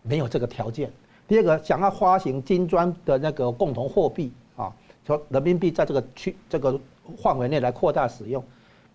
[0.00, 0.90] 没有这个条件。
[1.28, 4.72] 第二个，想要发行金砖的那个共同货币啊。
[5.06, 6.78] 说人民币在这个区这个
[7.18, 8.42] 范围内来扩大使用，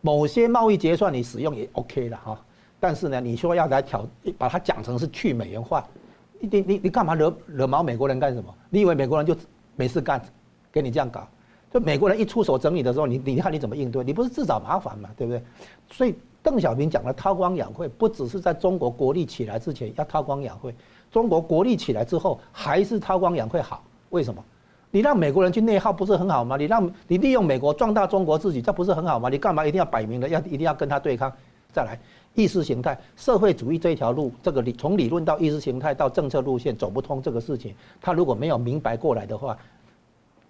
[0.01, 2.39] 某些贸易结算你使用也 OK 了哈。
[2.79, 4.07] 但是呢，你说要来挑
[4.37, 5.85] 把它讲成是去美元化，
[6.39, 8.53] 你你你干嘛惹惹毛美国人干什么？
[8.69, 9.35] 你以为美国人就
[9.75, 10.21] 没事干，
[10.71, 11.27] 给你这样搞？
[11.71, 14.03] 就美国人一出手整理的时候，你你看你怎么应对？
[14.03, 15.43] 你不是自找麻烦嘛，对不对？
[15.91, 20.73] 所以邓小平讲的韬光养晦，不只是在中国国力起来之前要韬光养晦，
[21.11, 23.83] 中国国力起来之后还是韬光养晦好？
[24.09, 24.43] 为什么？
[24.91, 26.57] 你让美国人去内耗不是很好吗？
[26.57, 29.29] 你让你利用美国壮大中国自己，这不是很好吗？
[29.29, 31.31] 你干嘛一定要摆明了要一定要跟他对抗？
[31.71, 31.99] 再来，
[32.33, 39.55] 意识形态、社会主义这条路，这个理从理论到意识形态到政策路线走不通这个事情，他如果没有明白过来的话，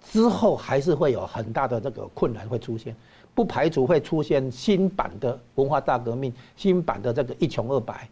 [0.10, 2.96] 之后还是会有很大的这个困难会出现，
[3.36, 8.08] 不排除会出现新版的文化大革命、新版的这个一穷二白。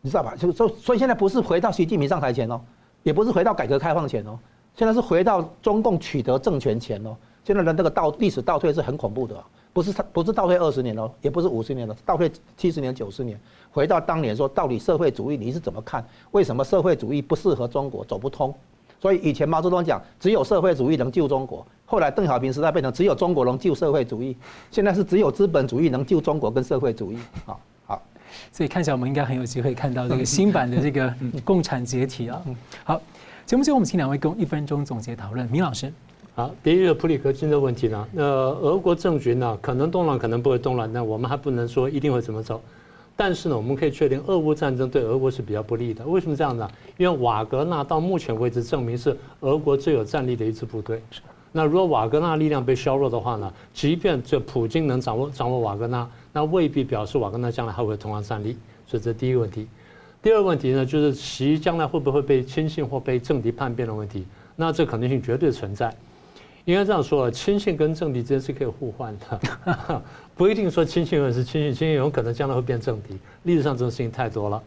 [0.00, 0.34] 你知道吧？
[0.34, 2.58] 就所所以现在不是回到习近平上台前哦，
[3.02, 4.38] 也不是回到改革开放前哦，
[4.76, 7.16] 现在是回到中共取得政权前哦。
[7.44, 9.34] 现在的那个倒历史倒退是很恐怖的，
[9.72, 16.04] 不是不是倒退二十年哦，也不是五十年了，倒退七十年九十年，回到当年说到底社会主义你是怎么看？
[16.32, 18.54] 为什么社会主义不适合中国走不通？
[19.00, 24.36] 所以以前毛泽东讲只有社会主义能救中国，后来邓小平时代变成只有中国能救社会主义，
[24.70, 27.18] 现在是只有资本主义能救中国跟社会主义。
[27.44, 28.02] 好，好，
[28.50, 31.14] 所以看起来我们应该很有机会看到这个新版的这个
[31.44, 32.42] 共产解体啊。
[32.82, 33.00] 好，
[33.46, 35.92] 节目最后我们请两位共一分钟总结讨论，明老师。
[36.34, 42.60] 好，第一个普里戈金的问题呢，那俄国政局呢，可能动乱，可能不会动乱，那我们还不能说一定会怎么走。
[43.14, 46.04] 但是呢，我们可以确定，俄乌战争对俄国是比较不利的。
[46.04, 46.68] 为什么这样呢？
[46.96, 51.00] 因为瓦格纳到目前为止证明是俄国最有战力的一支部队。
[51.52, 58.56] 那如果瓦格纳力量被削弱的话呢，即便这普京能掌握掌握瓦格纳，那未必表示瓦格纳将来还会同样战力。
[58.88, 59.68] 所以这第一个问题。
[60.26, 64.26] 第二个问题呢，就是习将来会不会被亲信或被政敌叛变的问题。
[64.56, 65.94] 那这可能性绝对存在。
[66.64, 70.02] 应该这样说，亲信跟政敌之间是可以互换的，
[70.34, 73.16] 不一定说亲信永远是亲信，亲信有可能将来会变政敌。
[73.44, 74.60] 历史上这种事情太多了，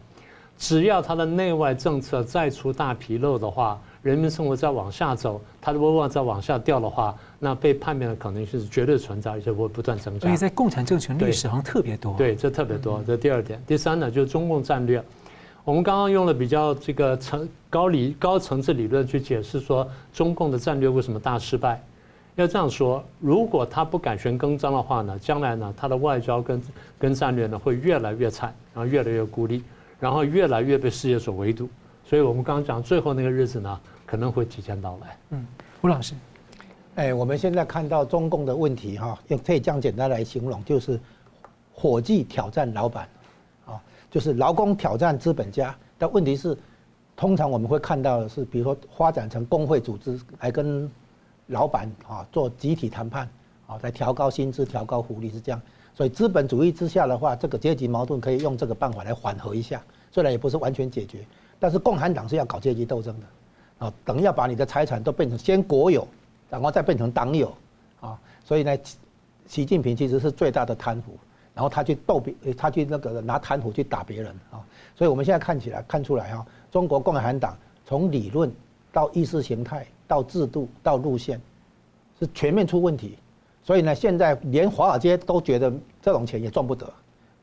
[0.56, 10.20] 只要他的内外政策再出大纰漏的话，人民生活再往下走，他的威望再往下掉的话，那被叛变的可能性是绝对存在，而且会不断增加。
[10.20, 12.14] 所以在共产政权历史上特别多。
[12.16, 13.04] 对，这特别多。
[13.06, 15.04] 这第二点，第三呢，就是中共战略。
[15.64, 21.82] 我们刚刚用了比较这个层高理高层次理论去解释说，中共的战略为什么大失败。
[22.36, 26.62] 要这样说，如果他不敢弦更张的话呢，将来呢，他的外交跟
[26.98, 29.62] 跟战略呢会越来越惨，然后越来越孤立，
[29.98, 31.68] 然后越来越被世界所围堵。
[32.04, 35.16] 所以我们刚刚讲最后那个日子呢，可能会提前到来。
[35.30, 35.46] 嗯，
[35.82, 36.14] 吴老师，
[36.94, 40.98] 哎，我们现在看到中共的问题哈，用可以这样简单来形容，就是
[41.74, 43.19] 伙计挑战老板，啊，
[44.10, 45.74] 就是劳工挑战资本家。
[45.96, 46.56] 但问题是，
[47.16, 50.90] 通常我们会看到的是，比如说发展成工会组织来跟。
[51.50, 53.28] 老板啊，做集体谈判
[53.66, 55.60] 啊，来调高薪资、调高福利是这样。
[55.92, 59.82] 所以资本主义之下的话，这个阶级矛盾可以用这个办法来缓和一下，
[60.12, 61.26] 虽然也不是完全解决。
[61.58, 63.26] 但是共产党是要搞阶级斗争的
[63.84, 66.06] 啊，等于要把你的财产都变成先国有，
[66.48, 67.52] 然后再变成党有
[68.00, 68.16] 啊。
[68.44, 68.78] 所以呢，
[69.48, 71.18] 习近平其实是最大的贪腐，
[71.54, 74.60] 然后他去斗别，他去那个拿贪腐去打别人啊。
[74.94, 78.52] 所以我们现在看起来看出来哈，中国共产党从理论
[78.92, 79.86] 到意识形态。
[80.10, 81.40] 到制度到路线，
[82.18, 83.16] 是全面出问题，
[83.62, 85.72] 所以呢，现在连华尔街都觉得
[86.02, 86.92] 这种钱也赚不得，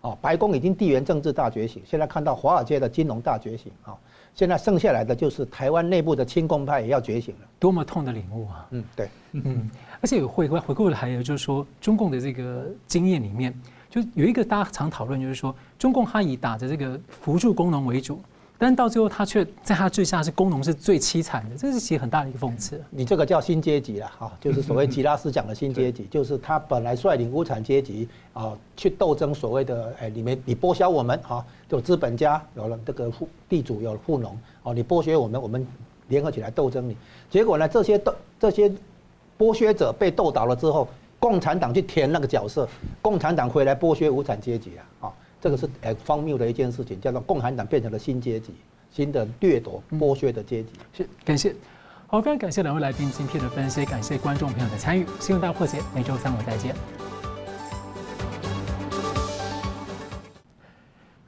[0.01, 3.95] 哦，白宫已经地缘政治大觉醒，现在看到华尔街的金融大觉醒啊，
[4.36, 8.68] 现在剩下来的就是台湾内部的亲共派也要觉醒了，多么痛的领悟啊！
[8.72, 13.58] 嗯，对，嗯，而且回回回过来还有就是说，中共的这个经验里面，
[13.90, 18.20] 就有一个大家常讨论，就是说，中共它以打着这个扶助工农为主。
[18.60, 22.84] 但到最后，他却在他治下是工农是最凄惨的，这是其实很大的一个讽刺。
[22.90, 35.68] 你这个叫新阶级了哈，就是所谓吉拉斯讲的新阶级， 就是他本来率领无产阶级啊去斗争所谓的哎，你们你剥削我们哈，就资本家有了这个富地主有了富农哦，你剥削我们，我们
[36.08, 36.98] 联合起来斗争你。
[37.30, 38.74] 结果呢，这些斗这些
[39.38, 40.88] 剥削者被斗倒了之后，
[41.20, 42.68] 共产党去填那个角色，
[43.01, 45.11] 共产党回来剥削无产阶级啊。
[45.39, 48.53] 这个是很荒谬的一件事情，叫做共产党变成了新阶级，
[48.91, 50.70] 新的掠夺、剥削的阶级。
[50.93, 51.55] 是，感谢，
[52.07, 55.05] 好，非常感谢两位来宾今天的分析，感谢观众朋友的参与。
[55.20, 56.76] 新闻大破解，每周三我再见。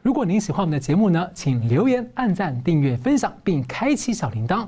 [0.01, 4.67] 如果您喜欢我们的节目呢，请留言、按赞、订阅、分享，并开启小铃铛。